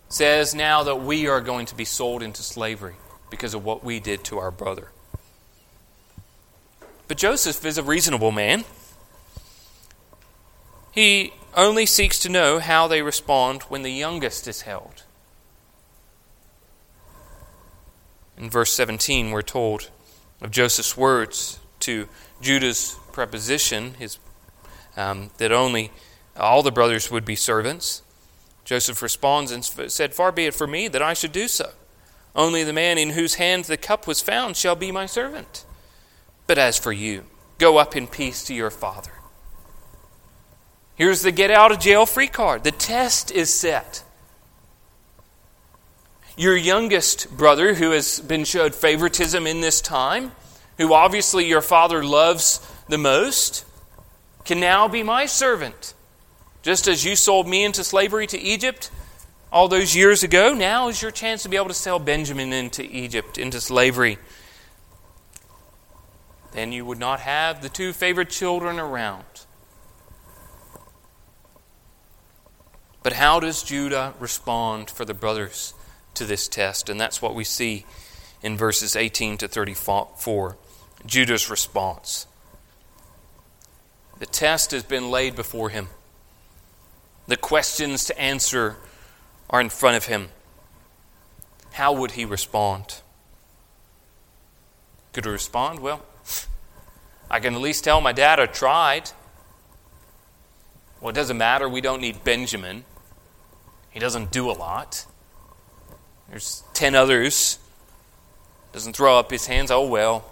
says 0.08 0.54
now 0.54 0.82
that 0.82 0.96
we 0.96 1.26
are 1.26 1.40
going 1.40 1.66
to 1.66 1.74
be 1.74 1.84
sold 1.84 2.22
into 2.22 2.42
slavery 2.42 2.94
because 3.30 3.54
of 3.54 3.64
what 3.64 3.82
we 3.82 3.98
did 3.98 4.24
to 4.24 4.38
our 4.38 4.50
brother. 4.50 4.90
But 7.08 7.16
Joseph 7.16 7.64
is 7.64 7.78
a 7.78 7.82
reasonable 7.82 8.32
man. 8.32 8.64
He 10.92 11.32
only 11.56 11.86
seeks 11.86 12.18
to 12.20 12.28
know 12.28 12.58
how 12.58 12.86
they 12.86 13.02
respond 13.02 13.62
when 13.64 13.82
the 13.82 13.90
youngest 13.90 14.46
is 14.46 14.62
held. 14.62 15.02
In 18.36 18.50
verse 18.50 18.72
17, 18.72 19.30
we're 19.30 19.42
told 19.42 19.90
of 20.40 20.50
Joseph's 20.50 20.96
words 20.96 21.60
to 21.80 22.08
Judah's 22.40 22.98
preposition, 23.12 23.94
his, 23.94 24.18
um, 24.96 25.30
that 25.38 25.52
only 25.52 25.92
all 26.36 26.62
the 26.62 26.72
brothers 26.72 27.10
would 27.10 27.24
be 27.24 27.36
servants. 27.36 28.02
Joseph 28.64 29.02
responds 29.02 29.52
and 29.52 29.64
said, 29.64 30.14
Far 30.14 30.32
be 30.32 30.46
it 30.46 30.54
from 30.54 30.70
me 30.70 30.88
that 30.88 31.02
I 31.02 31.14
should 31.14 31.32
do 31.32 31.48
so. 31.48 31.70
Only 32.34 32.64
the 32.64 32.72
man 32.72 32.98
in 32.98 33.10
whose 33.10 33.34
hand 33.34 33.64
the 33.64 33.76
cup 33.76 34.06
was 34.06 34.20
found 34.20 34.56
shall 34.56 34.74
be 34.74 34.90
my 34.90 35.06
servant. 35.06 35.64
But 36.46 36.58
as 36.58 36.78
for 36.78 36.92
you, 36.92 37.24
go 37.58 37.78
up 37.78 37.94
in 37.94 38.06
peace 38.06 38.42
to 38.44 38.54
your 38.54 38.70
father. 38.70 39.12
Here's 40.96 41.22
the 41.22 41.32
get 41.32 41.50
out 41.50 41.72
of 41.72 41.80
jail 41.80 42.06
free 42.06 42.28
card. 42.28 42.64
The 42.64 42.70
test 42.70 43.30
is 43.30 43.52
set. 43.52 44.04
Your 46.36 46.56
youngest 46.56 47.36
brother, 47.36 47.74
who 47.74 47.92
has 47.92 48.18
been 48.18 48.44
showed 48.44 48.74
favoritism 48.74 49.46
in 49.46 49.60
this 49.60 49.80
time, 49.80 50.32
who 50.78 50.92
obviously 50.92 51.46
your 51.46 51.60
father 51.60 52.04
loves 52.04 52.60
the 52.88 52.98
most, 52.98 53.64
can 54.44 54.58
now 54.58 54.88
be 54.88 55.04
my 55.04 55.26
servant. 55.26 55.94
Just 56.62 56.88
as 56.88 57.04
you 57.04 57.14
sold 57.14 57.46
me 57.46 57.64
into 57.64 57.84
slavery 57.84 58.26
to 58.26 58.40
Egypt 58.40 58.90
all 59.52 59.68
those 59.68 59.94
years 59.94 60.24
ago, 60.24 60.52
now 60.52 60.88
is 60.88 61.00
your 61.00 61.12
chance 61.12 61.44
to 61.44 61.48
be 61.48 61.56
able 61.56 61.68
to 61.68 61.74
sell 61.74 62.00
Benjamin 62.00 62.52
into 62.52 62.82
Egypt, 62.82 63.38
into 63.38 63.60
slavery. 63.60 64.18
Then 66.50 66.72
you 66.72 66.84
would 66.84 66.98
not 66.98 67.20
have 67.20 67.62
the 67.62 67.68
two 67.68 67.92
favorite 67.92 68.30
children 68.30 68.80
around. 68.80 69.24
But 73.04 73.12
how 73.12 73.38
does 73.38 73.62
Judah 73.62 74.14
respond 74.18 74.90
for 74.90 75.04
the 75.04 75.14
brothers 75.14 75.74
to 76.14 76.24
this 76.24 76.48
test? 76.48 76.88
And 76.88 77.00
that's 77.00 77.20
what 77.20 77.34
we 77.34 77.44
see 77.44 77.84
in 78.42 78.56
verses 78.56 78.96
18 78.96 79.38
to 79.38 79.48
34. 79.48 80.56
Judah's 81.06 81.50
response. 81.50 82.26
The 84.18 84.26
test 84.26 84.70
has 84.70 84.82
been 84.82 85.10
laid 85.10 85.34
before 85.34 85.70
him. 85.70 85.88
The 87.26 87.36
questions 87.36 88.04
to 88.06 88.18
answer 88.18 88.76
are 89.50 89.60
in 89.60 89.70
front 89.70 89.96
of 89.96 90.06
him. 90.06 90.28
How 91.72 91.92
would 91.92 92.12
he 92.12 92.24
respond? 92.24 93.00
Could 95.12 95.24
he 95.24 95.30
respond? 95.30 95.80
Well, 95.80 96.04
I 97.30 97.40
can 97.40 97.54
at 97.54 97.60
least 97.60 97.84
tell 97.84 98.00
my 98.00 98.12
dad 98.12 98.38
I 98.38 98.46
tried. 98.46 99.10
Well, 101.00 101.10
it 101.10 101.14
doesn't 101.14 101.38
matter. 101.38 101.68
We 101.68 101.80
don't 101.80 102.00
need 102.00 102.24
Benjamin. 102.24 102.84
He 103.90 104.00
doesn't 104.00 104.30
do 104.30 104.50
a 104.50 104.52
lot. 104.52 105.06
There's 106.28 106.64
10 106.74 106.94
others. 106.94 107.58
Doesn't 108.72 108.96
throw 108.96 109.18
up 109.18 109.30
his 109.30 109.46
hands. 109.46 109.70
Oh, 109.70 109.86
well. 109.86 110.24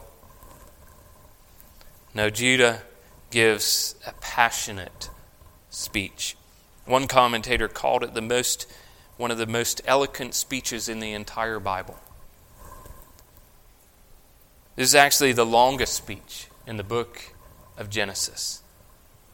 No, 2.15 2.29
Judah 2.29 2.83
gives 3.31 3.95
a 4.07 4.13
passionate 4.21 5.09
speech. 5.71 6.37
One 6.85 7.07
commentator 7.07 7.69
called 7.69 8.03
it 8.03 8.15
the 8.15 8.21
most, 8.21 8.71
one 9.17 9.31
of 9.31 9.39
the 9.39 9.47
most 9.47 9.81
eloquent 9.85 10.35
speeches 10.35 10.89
in 10.89 11.01
the 11.01 11.13
entire 11.13 11.61
Bible. 11.61 11.99
This 14.77 14.89
is 14.89 14.95
actually 14.95 15.33
the 15.33 15.47
longest 15.47 15.95
speech 15.95 16.49
in 16.67 16.77
the 16.77 16.85
book 16.85 17.35
of 17.79 17.91
Genesis. 17.91 18.63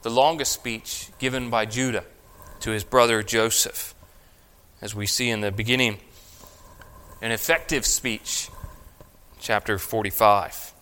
The 0.03 0.11
longest 0.11 0.53
speech 0.53 1.09
given 1.19 1.51
by 1.51 1.65
Judah 1.65 2.05
to 2.61 2.71
his 2.71 2.85
brother 2.85 3.23
Joseph. 3.23 3.95
As 4.81 4.95
we 4.95 5.07
see 5.07 5.31
in 5.31 5.41
the 5.41 5.51
beginning, 5.51 5.99
an 7.21 7.33
effective 7.33 7.85
speech, 7.85 8.49
chapter 9.41 9.79
45. 9.79 10.73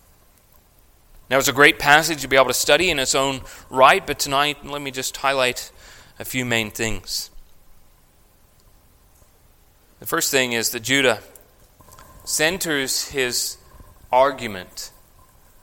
Now, 1.29 1.37
it's 1.37 1.47
a 1.47 1.53
great 1.53 1.79
passage 1.79 2.21
to 2.21 2.27
be 2.27 2.35
able 2.35 2.47
to 2.47 2.53
study 2.53 2.89
in 2.89 2.99
its 2.99 3.15
own 3.15 3.41
right, 3.69 4.05
but 4.05 4.19
tonight, 4.19 4.65
let 4.65 4.81
me 4.81 4.91
just 4.91 5.17
highlight 5.17 5.71
a 6.19 6.25
few 6.25 6.45
main 6.45 6.71
things. 6.71 7.29
The 9.99 10.05
first 10.05 10.31
thing 10.31 10.53
is 10.53 10.69
that 10.71 10.81
Judah 10.81 11.21
centers 12.23 13.09
his 13.09 13.57
argument 14.11 14.91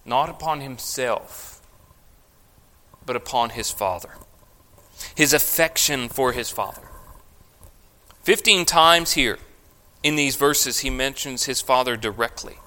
not 0.04 0.28
upon 0.28 0.60
himself, 0.60 1.62
but 3.06 3.16
upon 3.16 3.50
his 3.50 3.70
father, 3.70 4.10
his 5.14 5.32
affection 5.32 6.08
for 6.08 6.32
his 6.32 6.50
father. 6.50 6.82
Fifteen 8.22 8.64
times 8.64 9.12
here 9.12 9.38
in 10.04 10.16
these 10.16 10.36
verses, 10.36 10.80
he 10.80 10.90
mentions 10.90 11.44
his 11.44 11.62
father 11.62 11.96
directly. 11.96 12.58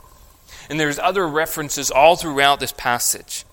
And 0.69 0.79
there's 0.79 0.97
other 0.97 1.25
references 1.25 1.91
all 1.91 2.15
throughout 2.15 2.59
this 2.59 2.73
passage. 2.73 3.45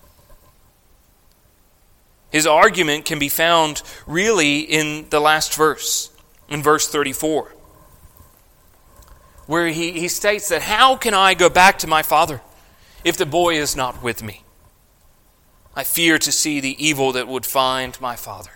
His 2.31 2.47
argument 2.47 3.05
can 3.05 3.19
be 3.19 3.29
found 3.29 3.83
really 4.07 4.59
in 4.59 5.07
the 5.11 5.21
last 5.21 5.53
verse, 5.53 6.09
in 6.49 6.63
verse 6.63 6.87
34, 6.89 7.53
where 9.45 9.67
he, 9.67 9.91
he 9.91 10.07
states 10.07 10.49
that, 10.49 10.63
How 10.63 10.97
can 10.97 11.13
I 11.13 11.35
go 11.35 11.47
back 11.47 11.79
to 11.79 11.87
my 11.87 12.01
father 12.01 12.41
if 13.03 13.15
the 13.17 13.25
boy 13.25 13.55
is 13.55 13.75
not 13.75 14.01
with 14.01 14.23
me? 14.23 14.43
I 15.75 15.83
fear 15.83 16.17
to 16.17 16.31
see 16.31 16.59
the 16.59 16.83
evil 16.83 17.11
that 17.11 17.27
would 17.27 17.45
find 17.45 17.99
my 18.01 18.15
father. 18.15 18.51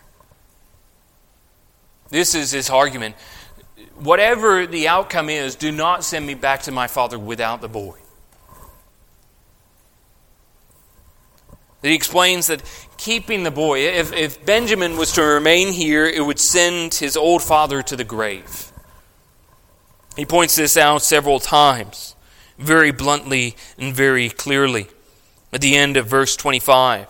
This 2.10 2.34
is 2.34 2.52
his 2.52 2.72
argument. 2.72 3.16
Whatever 3.96 4.66
the 4.66 4.88
outcome 4.88 5.30
is, 5.30 5.56
do 5.56 5.72
not 5.72 6.04
send 6.04 6.26
me 6.26 6.34
back 6.34 6.64
to 6.64 6.72
my 6.72 6.88
father 6.88 7.20
without 7.20 7.62
the 7.62 7.68
boy. 7.68 7.98
He 11.82 11.94
explains 11.94 12.48
that 12.48 12.62
keeping 12.98 13.44
the 13.44 13.52
boy, 13.52 13.80
if, 13.80 14.12
if 14.12 14.46
Benjamin 14.46 14.98
was 14.98 15.14
to 15.14 15.22
remain 15.22 15.72
here, 15.72 16.06
it 16.06 16.26
would 16.26 16.40
send 16.40 16.96
his 16.96 17.16
old 17.16 17.42
father 17.42 17.82
to 17.84 17.96
the 17.96 18.04
grave. 18.04 18.72
He 20.18 20.26
points 20.26 20.56
this 20.56 20.76
out 20.76 21.02
several 21.02 21.40
times, 21.40 22.16
very 22.58 22.92
bluntly 22.92 23.56
and 23.78 23.96
very 23.96 24.30
clearly. 24.30 24.88
At 25.54 25.62
the 25.62 25.76
end 25.76 25.96
of 25.96 26.08
verse 26.08 26.36
25, 26.36 27.08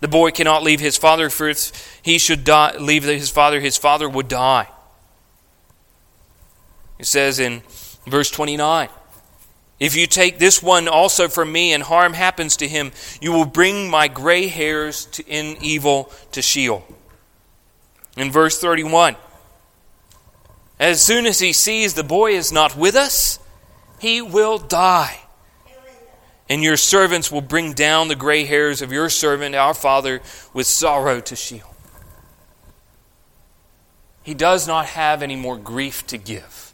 the 0.00 0.08
boy 0.08 0.30
cannot 0.30 0.62
leave 0.62 0.80
his 0.80 0.96
father, 0.96 1.30
for 1.30 1.48
if 1.48 2.00
he 2.02 2.18
should 2.18 2.44
die, 2.44 2.76
leave 2.76 3.04
his 3.04 3.30
father, 3.30 3.60
his 3.60 3.78
father 3.78 4.08
would 4.08 4.28
die. 4.28 4.68
It 7.00 7.06
says 7.06 7.40
in 7.40 7.62
verse 8.06 8.30
29 8.30 8.88
if 9.80 9.96
you 9.96 10.06
take 10.06 10.38
this 10.38 10.62
one 10.62 10.86
also 10.86 11.26
from 11.26 11.50
me 11.50 11.72
and 11.72 11.82
harm 11.82 12.12
happens 12.12 12.58
to 12.58 12.68
him, 12.68 12.92
you 13.22 13.32
will 13.32 13.46
bring 13.46 13.88
my 13.88 14.08
gray 14.08 14.46
hairs 14.46 15.06
to, 15.06 15.26
in 15.26 15.56
evil 15.62 16.12
to 16.32 16.42
Sheol. 16.42 16.86
In 18.14 18.30
verse 18.30 18.60
31, 18.60 19.16
as 20.78 21.02
soon 21.02 21.24
as 21.24 21.40
he 21.40 21.54
sees 21.54 21.94
the 21.94 22.04
boy 22.04 22.32
is 22.32 22.52
not 22.52 22.76
with 22.76 22.94
us, 22.94 23.38
he 23.98 24.20
will 24.20 24.58
die. 24.58 25.20
And 26.50 26.62
your 26.62 26.76
servants 26.76 27.32
will 27.32 27.40
bring 27.40 27.72
down 27.72 28.08
the 28.08 28.16
gray 28.16 28.44
hairs 28.44 28.82
of 28.82 28.92
your 28.92 29.08
servant, 29.08 29.54
our 29.54 29.72
father, 29.72 30.20
with 30.52 30.66
sorrow 30.66 31.20
to 31.22 31.34
Sheol. 31.34 31.74
he 34.22 34.34
does 34.34 34.68
not 34.68 34.84
have 34.86 35.22
any 35.22 35.36
more 35.36 35.56
grief 35.56 36.06
to 36.08 36.18
give. 36.18 36.69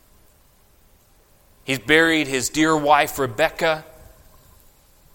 He's 1.66 1.80
buried 1.80 2.28
his 2.28 2.48
dear 2.48 2.76
wife, 2.76 3.18
Rebecca. 3.18 3.84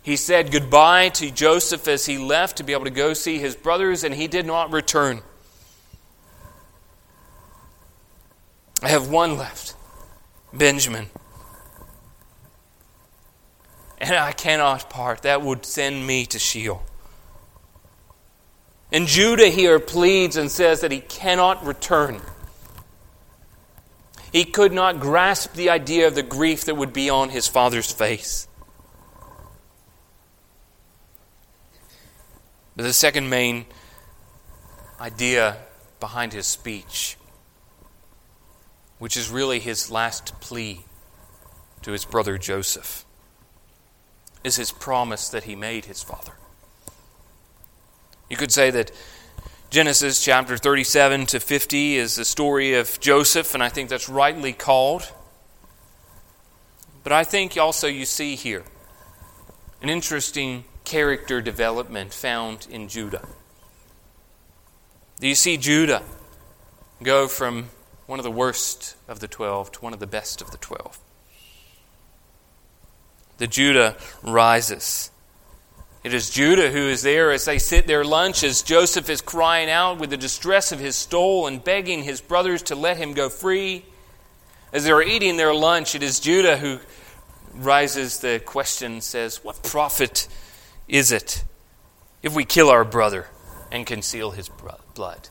He 0.03 0.17
said 0.17 0.51
goodbye 0.51 1.07
to 1.09 1.31
Joseph 1.31 1.87
as 1.87 2.05
he 2.05 2.17
left 2.17 2.57
to 2.57 2.63
be 2.63 2.73
able 2.73 2.83
to 2.83 2.91
go 2.91 3.13
see 3.13 3.39
his 3.39 3.55
brothers, 3.55 4.03
and 4.03 4.13
he 4.13 4.27
did 4.27 4.45
not 4.45 4.73
return. 4.73 5.21
I 8.83 8.89
have 8.89 9.09
one 9.09 9.37
left 9.37 9.75
Benjamin. 10.51 11.07
And 13.99 14.15
I 14.15 14.33
cannot 14.33 14.89
part. 14.89 15.21
That 15.21 15.41
would 15.41 15.65
send 15.65 16.05
me 16.05 16.25
to 16.25 16.37
Sheol. 16.37 16.83
And 18.91 19.07
Judah 19.07 19.47
here 19.47 19.79
pleads 19.79 20.35
and 20.35 20.51
says 20.51 20.81
that 20.81 20.91
he 20.91 20.99
cannot 20.99 21.65
return. 21.65 22.21
He 24.31 24.45
could 24.45 24.71
not 24.71 24.99
grasp 24.99 25.53
the 25.53 25.69
idea 25.69 26.07
of 26.07 26.15
the 26.15 26.23
grief 26.23 26.65
that 26.65 26.75
would 26.75 26.93
be 26.93 27.09
on 27.09 27.29
his 27.29 27.47
father's 27.47 27.91
face. 27.91 28.47
But 32.75 32.83
the 32.83 32.93
second 32.93 33.29
main 33.29 33.65
idea 34.99 35.57
behind 35.99 36.31
his 36.31 36.47
speech, 36.47 37.17
which 38.99 39.17
is 39.17 39.29
really 39.29 39.59
his 39.59 39.91
last 39.91 40.39
plea 40.39 40.85
to 41.81 41.91
his 41.91 42.05
brother 42.05 42.37
Joseph, 42.37 43.05
is 44.43 44.55
his 44.55 44.71
promise 44.71 45.27
that 45.29 45.43
he 45.43 45.55
made 45.55 45.85
his 45.85 46.01
father. 46.01 46.33
You 48.29 48.37
could 48.37 48.51
say 48.51 48.71
that 48.71 48.91
Genesis 49.71 50.21
chapter 50.21 50.57
37 50.57 51.27
to 51.27 51.39
50 51.39 51.95
is 51.95 52.17
the 52.17 52.25
story 52.25 52.73
of 52.73 52.99
Joseph, 52.99 53.53
and 53.53 53.63
I 53.63 53.69
think 53.69 53.89
that's 53.89 54.09
rightly 54.09 54.51
called. 54.51 55.09
But 57.05 57.13
I 57.13 57.23
think 57.23 57.55
also 57.55 57.87
you 57.87 58.03
see 58.03 58.35
here 58.35 58.65
an 59.81 59.87
interesting 59.87 60.65
character 60.83 61.41
development 61.41 62.13
found 62.13 62.67
in 62.69 62.89
Judah. 62.89 63.25
Do 65.21 65.29
you 65.29 65.35
see 65.35 65.55
Judah 65.55 66.03
go 67.01 67.29
from 67.29 67.69
one 68.07 68.19
of 68.19 68.23
the 68.23 68.29
worst 68.29 68.97
of 69.07 69.21
the 69.21 69.27
twelve 69.29 69.71
to 69.71 69.79
one 69.79 69.93
of 69.93 70.01
the 70.01 70.07
best 70.07 70.41
of 70.41 70.51
the 70.51 70.57
twelve? 70.57 70.99
The 73.37 73.47
Judah 73.47 73.95
rises 74.21 75.10
it 76.03 76.13
is 76.13 76.29
Judah 76.29 76.71
who 76.71 76.87
is 76.87 77.03
there 77.03 77.31
as 77.31 77.45
they 77.45 77.59
sit 77.59 77.85
their 77.85 78.03
lunch, 78.03 78.43
as 78.43 78.63
Joseph 78.63 79.09
is 79.09 79.21
crying 79.21 79.69
out 79.69 79.99
with 79.99 80.09
the 80.09 80.17
distress 80.17 80.71
of 80.71 80.79
his 80.79 80.95
soul 80.95 81.45
and 81.45 81.63
begging 81.63 82.03
his 82.03 82.21
brothers 82.21 82.63
to 82.63 82.75
let 82.75 82.97
him 82.97 83.13
go 83.13 83.29
free. 83.29 83.85
As 84.73 84.85
they 84.85 84.91
are 84.91 85.03
eating 85.03 85.37
their 85.37 85.53
lunch, 85.53 85.93
it 85.93 86.01
is 86.01 86.19
Judah 86.19 86.57
who 86.57 86.79
rises 87.53 88.19
the 88.19 88.41
question 88.43 88.93
and 88.93 89.03
says, 89.03 89.43
What 89.43 89.61
profit 89.61 90.27
is 90.87 91.11
it 91.11 91.43
if 92.23 92.35
we 92.35 92.45
kill 92.45 92.69
our 92.69 92.83
brother 92.83 93.27
and 93.71 93.85
conceal 93.85 94.31
his 94.31 94.49
blood? 94.95 95.29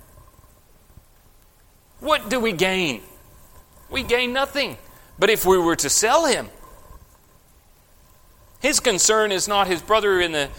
What 1.99 2.31
do 2.31 2.39
we 2.39 2.53
gain? 2.53 3.03
We 3.91 4.03
gain 4.03 4.33
nothing. 4.33 4.79
But 5.19 5.31
if 5.31 5.45
we 5.45 5.59
were 5.59 5.77
to 5.77 5.91
sell 5.91 6.27
him, 6.27 6.49
his 8.61 8.81
concern 8.81 9.33
is 9.33 9.49
not 9.49 9.66
his 9.66 9.83
brother 9.83 10.20
in 10.20 10.33
the 10.33 10.51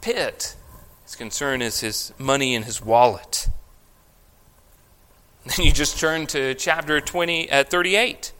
pit, 0.00 0.56
his 1.04 1.14
concern 1.14 1.62
is 1.62 1.80
his 1.80 2.12
money 2.18 2.54
in 2.54 2.64
his 2.64 2.82
wallet. 2.82 3.48
Then 5.44 5.66
you 5.66 5.72
just 5.72 5.98
turn 5.98 6.26
to 6.28 6.54
chapter 6.54 7.00
20 7.00 7.50
at 7.50 7.66
uh, 7.66 7.70
38. 7.70 8.32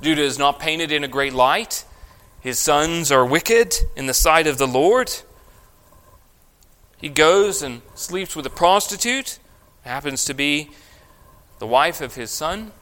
Judah 0.00 0.22
is 0.22 0.38
not 0.38 0.58
painted 0.58 0.90
in 0.90 1.04
a 1.04 1.08
great 1.08 1.34
light. 1.34 1.84
His 2.40 2.58
sons 2.58 3.12
are 3.12 3.26
wicked 3.26 3.74
in 3.96 4.06
the 4.06 4.14
sight 4.14 4.46
of 4.46 4.58
the 4.58 4.66
Lord. 4.66 5.12
He 6.96 7.08
goes 7.08 7.62
and 7.62 7.82
sleeps 7.94 8.34
with 8.34 8.46
a 8.46 8.50
prostitute, 8.50 9.38
happens 9.82 10.24
to 10.24 10.34
be 10.34 10.70
the 11.58 11.66
wife 11.66 12.00
of 12.00 12.14
his 12.14 12.30
son. 12.30 12.72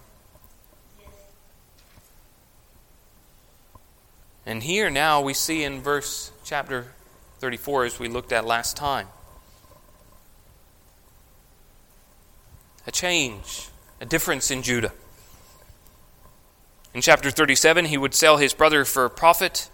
And 4.47 4.63
here 4.63 4.89
now 4.89 5.21
we 5.21 5.35
see 5.35 5.65
in 5.65 5.83
verse 5.83 6.31
chapter 6.45 6.87
34 7.41 7.87
as 7.87 7.99
we 7.99 8.09
looked 8.09 8.33
at 8.33 8.47
last 8.47 8.77
time 8.77 9.09
a 12.87 12.93
change, 12.93 13.69
a 14.01 14.07
difference 14.07 14.51
in 14.53 14.63
Judah. 14.63 14.93
In 16.95 17.01
chapter 17.01 17.31
37, 17.31 17.87
he 17.87 17.99
would 17.99 18.15
sell 18.15 18.37
his 18.37 18.55
brother 18.55 18.85
for 18.85 19.05
a 19.05 19.11
profit. 19.11 19.69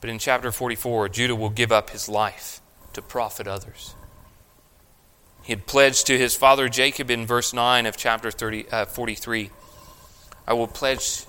But 0.00 0.08
in 0.08 0.20
chapter 0.20 0.52
44, 0.52 1.08
Judah 1.08 1.34
will 1.34 1.50
give 1.50 1.72
up 1.72 1.90
his 1.90 2.08
life 2.08 2.60
to 2.92 3.02
profit 3.02 3.48
others. 3.48 3.94
He 5.42 5.52
had 5.52 5.66
pledged 5.66 6.06
to 6.06 6.16
his 6.16 6.36
father 6.36 6.68
Jacob 6.68 7.10
in 7.10 7.26
verse 7.26 7.52
9 7.52 7.86
of 7.86 7.96
chapter 7.96 8.30
30, 8.30 8.68
uh, 8.70 8.84
43 8.86 9.50
I 10.46 10.52
will 10.52 10.68
pledge 10.68 11.24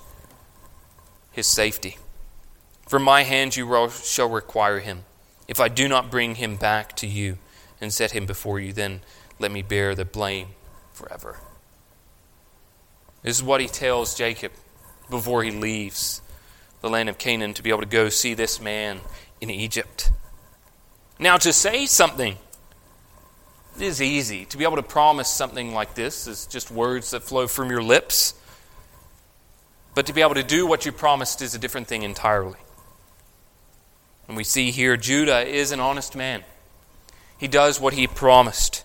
his 1.36 1.46
safety. 1.46 1.98
From 2.88 3.02
my 3.02 3.22
hand 3.22 3.56
you 3.56 3.88
shall 3.90 4.28
require 4.28 4.80
him. 4.80 5.04
If 5.46 5.60
I 5.60 5.68
do 5.68 5.86
not 5.86 6.10
bring 6.10 6.36
him 6.36 6.56
back 6.56 6.96
to 6.96 7.06
you 7.06 7.38
and 7.80 7.92
set 7.92 8.12
him 8.12 8.26
before 8.26 8.58
you, 8.58 8.72
then 8.72 9.02
let 9.38 9.52
me 9.52 9.60
bear 9.62 9.94
the 9.94 10.06
blame 10.06 10.48
forever. 10.92 11.38
This 13.22 13.36
is 13.36 13.42
what 13.42 13.60
he 13.60 13.68
tells 13.68 14.14
Jacob 14.14 14.52
before 15.10 15.44
he 15.44 15.50
leaves 15.50 16.22
the 16.80 16.88
land 16.88 17.08
of 17.08 17.18
Canaan 17.18 17.52
to 17.54 17.62
be 17.62 17.70
able 17.70 17.82
to 17.82 17.86
go 17.86 18.08
see 18.08 18.32
this 18.32 18.60
man 18.60 19.00
in 19.40 19.50
Egypt. 19.50 20.10
Now, 21.18 21.36
to 21.36 21.52
say 21.52 21.86
something 21.86 22.36
is 23.78 24.00
easy. 24.00 24.46
To 24.46 24.56
be 24.56 24.64
able 24.64 24.76
to 24.76 24.82
promise 24.82 25.28
something 25.28 25.74
like 25.74 25.94
this 25.94 26.26
is 26.26 26.46
just 26.46 26.70
words 26.70 27.10
that 27.10 27.22
flow 27.22 27.46
from 27.46 27.70
your 27.70 27.82
lips. 27.82 28.34
But 29.96 30.04
to 30.04 30.12
be 30.12 30.20
able 30.20 30.34
to 30.34 30.42
do 30.42 30.66
what 30.66 30.84
you 30.84 30.92
promised 30.92 31.40
is 31.40 31.54
a 31.54 31.58
different 31.58 31.86
thing 31.86 32.02
entirely. 32.02 32.58
And 34.28 34.36
we 34.36 34.44
see 34.44 34.70
here 34.70 34.94
Judah 34.98 35.40
is 35.40 35.72
an 35.72 35.80
honest 35.80 36.14
man. 36.14 36.44
He 37.38 37.48
does 37.48 37.80
what 37.80 37.94
he 37.94 38.06
promised. 38.06 38.84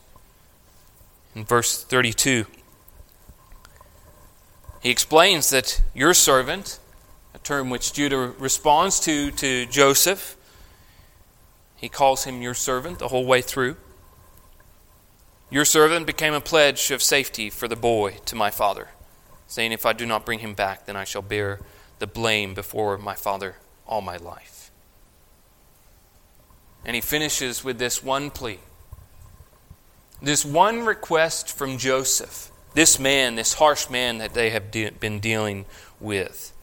In 1.35 1.43
verse 1.43 1.83
32, 1.83 2.45
he 4.81 4.89
explains 4.89 5.49
that 5.49 5.81
your 5.93 6.13
servant, 6.13 6.79
a 7.35 7.39
term 7.39 7.69
which 7.69 7.91
Judah 7.91 8.33
responds 8.39 9.01
to 9.01 9.31
to 9.31 9.65
Joseph, 9.65 10.37
he 11.75 11.89
calls 11.89 12.23
him 12.23 12.41
your 12.41 12.53
servant 12.53 12.99
the 12.99 13.09
whole 13.09 13.25
way 13.25 13.41
through. 13.41 13.75
Your 15.49 15.65
servant 15.65 16.07
became 16.07 16.33
a 16.33 16.39
pledge 16.39 16.89
of 16.89 17.03
safety 17.03 17.49
for 17.49 17.67
the 17.67 17.75
boy 17.75 18.15
to 18.27 18.35
my 18.37 18.49
father 18.49 18.91
saying, 19.51 19.73
If 19.73 19.85
I 19.85 19.91
do 19.91 20.05
not 20.05 20.25
bring 20.25 20.39
him 20.39 20.53
back, 20.53 20.85
then 20.85 20.95
I 20.95 21.03
shall 21.03 21.21
bear 21.21 21.59
the 21.99 22.07
blame 22.07 22.53
before 22.53 22.97
my 22.97 23.15
father 23.15 23.57
all 23.85 23.99
my 23.99 24.15
life. 24.15 24.71
And 26.85 26.95
he 26.95 27.01
finishes 27.01 27.63
with 27.63 27.77
this 27.77 28.01
one 28.01 28.31
plea 28.31 28.59
this 30.21 30.45
one 30.45 30.85
request 30.85 31.57
from 31.57 31.79
Joseph, 31.79 32.51
this 32.75 32.99
man, 32.99 33.35
this 33.35 33.55
harsh 33.55 33.89
man 33.89 34.19
that 34.19 34.35
they 34.35 34.51
have 34.51 34.69
de- 34.69 34.91
been 34.91 35.19
dealing 35.19 35.65
with. 35.99 36.53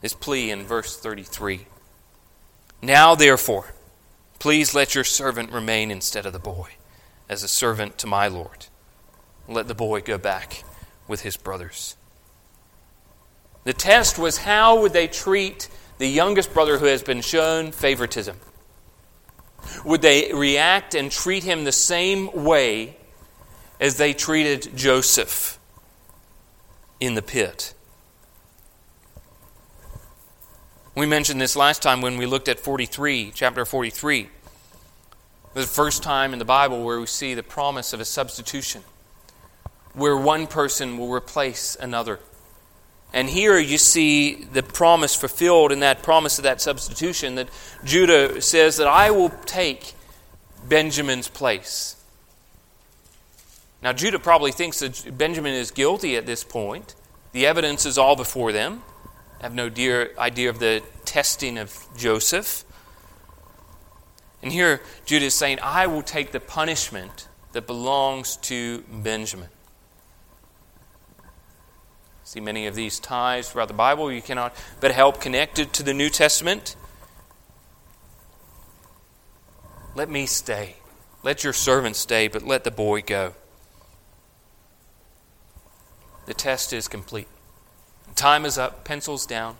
This 0.00 0.12
plea 0.12 0.50
in 0.50 0.64
verse 0.64 0.96
33. 0.96 1.66
Now, 2.82 3.14
therefore, 3.14 3.74
please 4.40 4.74
let 4.74 4.96
your 4.96 5.04
servant 5.04 5.52
remain 5.52 5.92
instead 5.92 6.26
of 6.26 6.32
the 6.32 6.40
boy, 6.40 6.70
as 7.28 7.44
a 7.44 7.48
servant 7.48 7.96
to 7.98 8.08
my 8.08 8.26
Lord. 8.26 8.66
Let 9.46 9.68
the 9.68 9.74
boy 9.74 10.00
go 10.00 10.18
back 10.18 10.64
with 11.08 11.22
his 11.22 11.36
brothers. 11.36 11.96
The 13.64 13.72
test 13.72 14.18
was 14.18 14.38
how 14.38 14.80
would 14.82 14.92
they 14.92 15.08
treat 15.08 15.68
the 15.98 16.08
youngest 16.08 16.54
brother 16.54 16.78
who 16.78 16.86
has 16.86 17.02
been 17.02 17.22
shown 17.22 17.72
favoritism? 17.72 18.36
Would 19.84 20.02
they 20.02 20.32
react 20.32 20.94
and 20.94 21.10
treat 21.10 21.42
him 21.44 21.64
the 21.64 21.72
same 21.72 22.44
way 22.44 22.96
as 23.80 23.96
they 23.96 24.12
treated 24.12 24.76
Joseph 24.76 25.58
in 27.00 27.14
the 27.14 27.22
pit? 27.22 27.74
We 30.94 31.06
mentioned 31.06 31.40
this 31.40 31.54
last 31.54 31.82
time 31.82 32.00
when 32.00 32.16
we 32.16 32.26
looked 32.26 32.48
at 32.48 32.58
43, 32.58 33.32
chapter 33.34 33.64
43. 33.64 34.28
The 35.54 35.62
first 35.62 36.02
time 36.02 36.32
in 36.32 36.38
the 36.38 36.44
Bible 36.44 36.82
where 36.82 36.98
we 36.98 37.06
see 37.06 37.34
the 37.34 37.42
promise 37.42 37.92
of 37.92 38.00
a 38.00 38.04
substitution 38.04 38.82
where 39.98 40.16
one 40.16 40.46
person 40.46 40.96
will 40.96 41.10
replace 41.10 41.76
another. 41.76 42.20
And 43.12 43.28
here 43.28 43.58
you 43.58 43.78
see 43.78 44.44
the 44.44 44.62
promise 44.62 45.14
fulfilled 45.14 45.72
in 45.72 45.80
that 45.80 46.02
promise 46.02 46.38
of 46.38 46.44
that 46.44 46.60
substitution 46.60 47.34
that 47.36 47.48
Judah 47.84 48.40
says 48.40 48.76
that 48.76 48.86
I 48.86 49.10
will 49.10 49.30
take 49.46 49.94
Benjamin's 50.68 51.28
place. 51.28 51.96
Now, 53.82 53.92
Judah 53.92 54.18
probably 54.18 54.52
thinks 54.52 54.80
that 54.80 55.16
Benjamin 55.16 55.54
is 55.54 55.70
guilty 55.70 56.16
at 56.16 56.26
this 56.26 56.44
point. 56.44 56.94
The 57.32 57.46
evidence 57.46 57.86
is 57.86 57.96
all 57.96 58.16
before 58.16 58.52
them. 58.52 58.82
I 59.40 59.44
have 59.44 59.54
no 59.54 59.68
dear 59.68 60.10
idea 60.18 60.50
of 60.50 60.58
the 60.58 60.82
testing 61.04 61.58
of 61.58 61.86
Joseph. 61.96 62.64
And 64.42 64.52
here 64.52 64.80
Judah 65.06 65.26
is 65.26 65.34
saying, 65.34 65.58
I 65.62 65.86
will 65.86 66.02
take 66.02 66.32
the 66.32 66.40
punishment 66.40 67.28
that 67.52 67.66
belongs 67.66 68.36
to 68.36 68.84
Benjamin. 68.92 69.48
See 72.28 72.40
many 72.40 72.66
of 72.66 72.74
these 72.74 73.00
ties 73.00 73.48
throughout 73.48 73.68
the 73.68 73.74
Bible. 73.74 74.12
You 74.12 74.20
cannot 74.20 74.54
but 74.80 74.90
help 74.90 75.18
connected 75.18 75.72
to 75.72 75.82
the 75.82 75.94
New 75.94 76.10
Testament. 76.10 76.76
Let 79.94 80.10
me 80.10 80.26
stay. 80.26 80.76
Let 81.22 81.42
your 81.42 81.54
servant 81.54 81.96
stay, 81.96 82.28
but 82.28 82.42
let 82.42 82.64
the 82.64 82.70
boy 82.70 83.00
go. 83.00 83.32
The 86.26 86.34
test 86.34 86.74
is 86.74 86.86
complete. 86.86 87.28
Time 88.14 88.44
is 88.44 88.58
up, 88.58 88.84
pencils 88.84 89.24
down. 89.24 89.56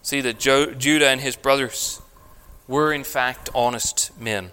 See 0.00 0.20
that 0.20 0.38
jo- 0.38 0.74
Judah 0.74 1.08
and 1.08 1.20
his 1.20 1.34
brothers 1.34 2.00
were, 2.68 2.92
in 2.92 3.02
fact, 3.02 3.50
honest 3.52 4.16
men, 4.16 4.52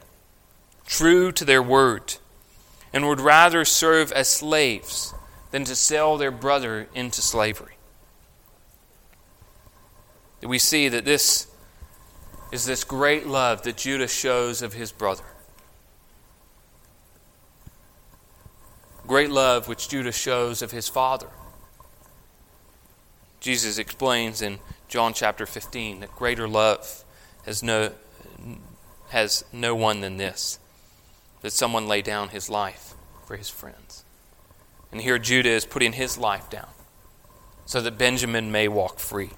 true 0.87 1.31
to 1.33 1.45
their 1.45 1.61
word, 1.61 2.15
and 2.91 3.07
would 3.07 3.21
rather 3.21 3.63
serve 3.63 4.11
as 4.11 4.27
slaves 4.27 5.13
than 5.55 5.63
to 5.63 5.73
sell 5.73 6.17
their 6.17 6.31
brother 6.31 6.85
into 6.93 7.21
slavery. 7.21 7.77
We 10.43 10.59
see 10.59 10.89
that 10.89 11.05
this 11.05 11.47
is 12.51 12.65
this 12.65 12.83
great 12.83 13.25
love 13.25 13.61
that 13.61 13.77
Judah 13.77 14.09
shows 14.09 14.61
of 14.61 14.73
his 14.73 14.91
brother. 14.91 15.23
Great 19.07 19.29
love 19.29 19.69
which 19.69 19.87
Judah 19.87 20.11
shows 20.11 20.61
of 20.61 20.71
his 20.71 20.89
father. 20.89 21.29
Jesus 23.39 23.77
explains 23.77 24.41
in 24.41 24.59
John 24.89 25.13
chapter 25.13 25.45
15 25.45 26.01
that 26.01 26.13
greater 26.17 26.49
love 26.49 27.05
has 27.45 27.63
no, 27.63 27.93
has 29.07 29.45
no 29.53 29.73
one 29.73 30.01
than 30.01 30.17
this 30.17 30.59
that 31.43 31.53
someone 31.53 31.87
lay 31.87 32.01
down 32.01 32.27
his 32.27 32.49
life 32.49 32.93
for 33.25 33.37
his 33.37 33.49
friends. 33.49 33.84
And 34.95 35.01
here 35.01 35.19
Judah 35.19 35.49
is 35.49 35.65
putting 35.65 35.91
his 35.91 36.17
life 36.17 36.49
down 36.49 36.69
so 37.65 37.81
that 37.81 37.97
Benjamin 37.97 38.49
may 38.49 38.69
walk 38.69 38.97
free. 38.97 39.31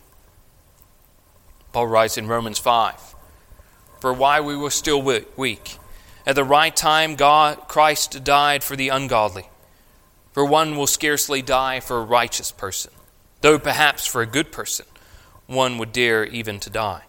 Paul 1.74 1.88
writes 1.88 2.16
in 2.16 2.28
Romans 2.28 2.60
5 2.60 3.16
For 4.00 4.14
while 4.14 4.44
we 4.44 4.56
were 4.56 4.70
still 4.70 5.02
weak, 5.02 5.80
at 6.28 6.36
the 6.36 6.44
right 6.44 6.76
time 6.76 7.16
God, 7.16 7.68
Christ 7.68 8.24
died 8.24 8.64
for 8.64 8.76
the 8.76 8.90
ungodly. 8.90 9.50
For 10.32 10.46
one 10.46 10.78
will 10.78 10.86
scarcely 10.86 11.42
die 11.42 11.80
for 11.80 11.98
a 11.98 12.06
righteous 12.06 12.52
person, 12.52 12.94
though 13.42 13.58
perhaps 13.58 14.06
for 14.06 14.22
a 14.22 14.28
good 14.28 14.52
person 14.52 14.86
one 15.48 15.80
would 15.80 15.92
dare 15.92 16.24
even 16.24 16.60
to 16.60 16.70
die. 16.70 17.06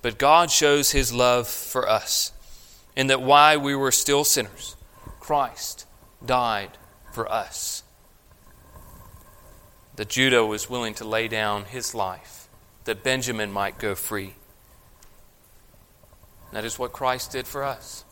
But 0.00 0.16
God 0.16 0.52
shows 0.52 0.92
his 0.92 1.12
love 1.12 1.48
for 1.48 1.88
us, 1.88 2.30
in 2.94 3.08
that 3.08 3.20
while 3.20 3.58
we 3.58 3.74
were 3.74 3.90
still 3.90 4.22
sinners, 4.22 4.76
Christ 5.18 5.86
died 6.24 6.78
for 7.14 7.30
us. 7.30 7.82
That 9.96 10.08
Judah 10.08 10.44
was 10.44 10.68
willing 10.68 10.94
to 10.94 11.04
lay 11.04 11.28
down 11.28 11.64
his 11.66 11.94
life, 11.94 12.48
that 12.84 13.04
Benjamin 13.04 13.52
might 13.52 13.78
go 13.78 13.94
free. 13.94 14.34
That 16.52 16.64
is 16.64 16.78
what 16.78 16.92
Christ 16.92 17.32
did 17.32 17.46
for 17.46 17.64
us. 17.64 18.04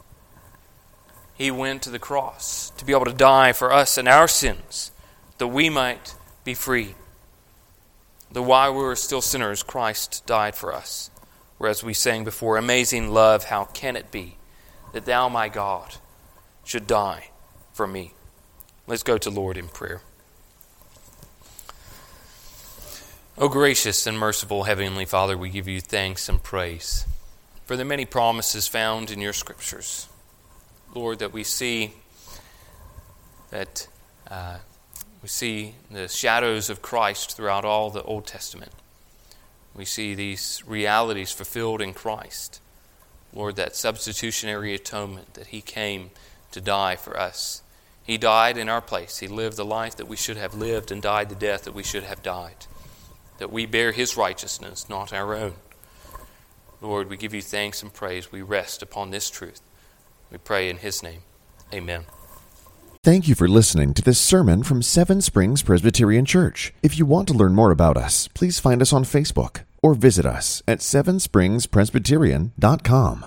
He 1.35 1.51
went 1.51 1.83
to 1.83 1.91
the 1.91 1.99
cross 1.99 2.71
to 2.71 2.85
be 2.85 2.93
able 2.93 3.07
to 3.07 3.13
die 3.13 3.53
for 3.53 3.73
us 3.73 3.99
and 3.99 4.09
our 4.09 4.29
sins, 4.29 4.93
that 5.39 5.49
we 5.49 5.69
might 5.69 6.15
be 6.45 6.55
free. 6.55 6.95
That 8.33 8.43
while 8.43 8.73
we 8.73 8.83
were 8.83 8.97
still 8.97 9.21
sinners, 9.21 9.63
Christ 9.63 10.25
died 10.27 10.55
for 10.55 10.73
us. 10.73 11.11
Whereas 11.59 11.85
we 11.85 11.95
sang 11.95 12.25
before, 12.25 12.57
Amazing 12.57 13.11
love, 13.13 13.45
how 13.45 13.67
can 13.67 13.97
it 13.97 14.11
be 14.11 14.37
that 14.93 15.05
thou, 15.05 15.29
my 15.29 15.49
God, 15.49 15.97
should 16.65 16.87
die 16.87 17.31
for 17.73 17.87
me? 17.87 18.15
Let's 18.87 19.05
go 19.05 19.17
to 19.17 19.31
Lord 19.31 19.57
in 19.57 19.69
prayer. 19.69 20.01
O 23.39 23.49
gracious 23.49 24.07
and 24.07 24.19
merciful 24.19 24.65
Heavenly 24.65 25.05
Father, 25.05 25.39
we 25.39 25.51
give 25.51 25.69
you 25.69 25.81
thanks 25.81 26.29
and 26.29 26.43
praise 26.43 27.07
for 27.65 27.77
the 27.77 27.85
many 27.85 28.05
promises 28.05 28.67
found 28.67 29.11
in 29.11 29.21
your 29.21 29.33
scriptures. 29.33 30.09
Lord, 30.95 31.21
that 31.21 31.33
we 31.33 31.45
see 31.45 31.95
that 33.51 33.87
uh, 34.29 34.59
we 35.23 35.29
see 35.29 35.77
the 35.91 36.09
shadows 36.09 36.69
of 36.69 36.83
Christ 36.83 37.37
throughout 37.37 37.65
all 37.65 37.91
the 37.91 38.03
Old 38.03 38.27
Testament. 38.27 38.73
We 39.75 39.85
see 39.85 40.15
these 40.15 40.63
realities 40.67 41.31
fulfilled 41.31 41.81
in 41.81 41.95
Christ. 41.95 42.61
Lord, 43.33 43.57
that 43.57 43.77
substitutionary 43.77 44.75
atonement 44.75 45.35
that 45.35 45.49
He 45.49 45.61
came 45.61 46.11
to 46.51 46.61
die 46.61 46.97
for 46.97 47.19
us. 47.19 47.63
He 48.05 48.19
died 48.19 48.57
in 48.57 48.69
our 48.69 48.81
place. 48.81 49.19
He 49.19 49.29
lived 49.29 49.57
the 49.57 49.65
life 49.65 49.97
that 49.97 50.09
we 50.09 50.17
should 50.17 50.37
have 50.37 50.55
lived 50.55 50.91
and 50.91 51.01
died 51.01 51.29
the 51.29 51.35
death 51.35 51.65
that 51.65 51.75
we 51.75 51.83
should 51.83 52.03
have 52.03 52.23
died. 52.23 52.67
That 53.39 53.53
we 53.53 53.67
bear 53.67 53.93
His 53.93 54.17
righteousness, 54.17 54.89
not 54.89 55.13
our 55.13 55.35
own. 55.35 55.55
Lord, 56.81 57.09
we 57.09 57.17
give 57.17 57.33
you 57.33 57.43
thanks 57.43 57.83
and 57.83 57.93
praise. 57.93 58.33
We 58.33 58.43
rest 58.43 58.83
upon 58.83 59.11
this 59.11 59.31
truth. 59.31 59.61
We 60.31 60.39
pray 60.39 60.69
in 60.69 60.79
His 60.79 61.03
name. 61.03 61.23
Amen. 61.73 62.05
Thank 63.05 63.27
you 63.27 63.35
for 63.35 63.49
listening 63.49 63.95
to 63.95 64.03
this 64.03 64.21
sermon 64.21 64.63
from 64.63 64.81
Seven 64.81 65.21
Springs 65.21 65.63
Presbyterian 65.63 66.25
Church. 66.25 66.73
If 66.83 66.99
you 66.99 67.05
want 67.05 67.27
to 67.29 67.35
learn 67.35 67.55
more 67.55 67.73
about 67.73 67.97
us, 67.97 68.29
please 68.29 68.61
find 68.61 68.81
us 68.81 68.93
on 68.93 69.03
Facebook 69.03 69.63
or 69.83 69.95
visit 69.95 70.25
us 70.25 70.63
at 70.69 70.79
sevenspringspresbyterian.com. 70.79 73.27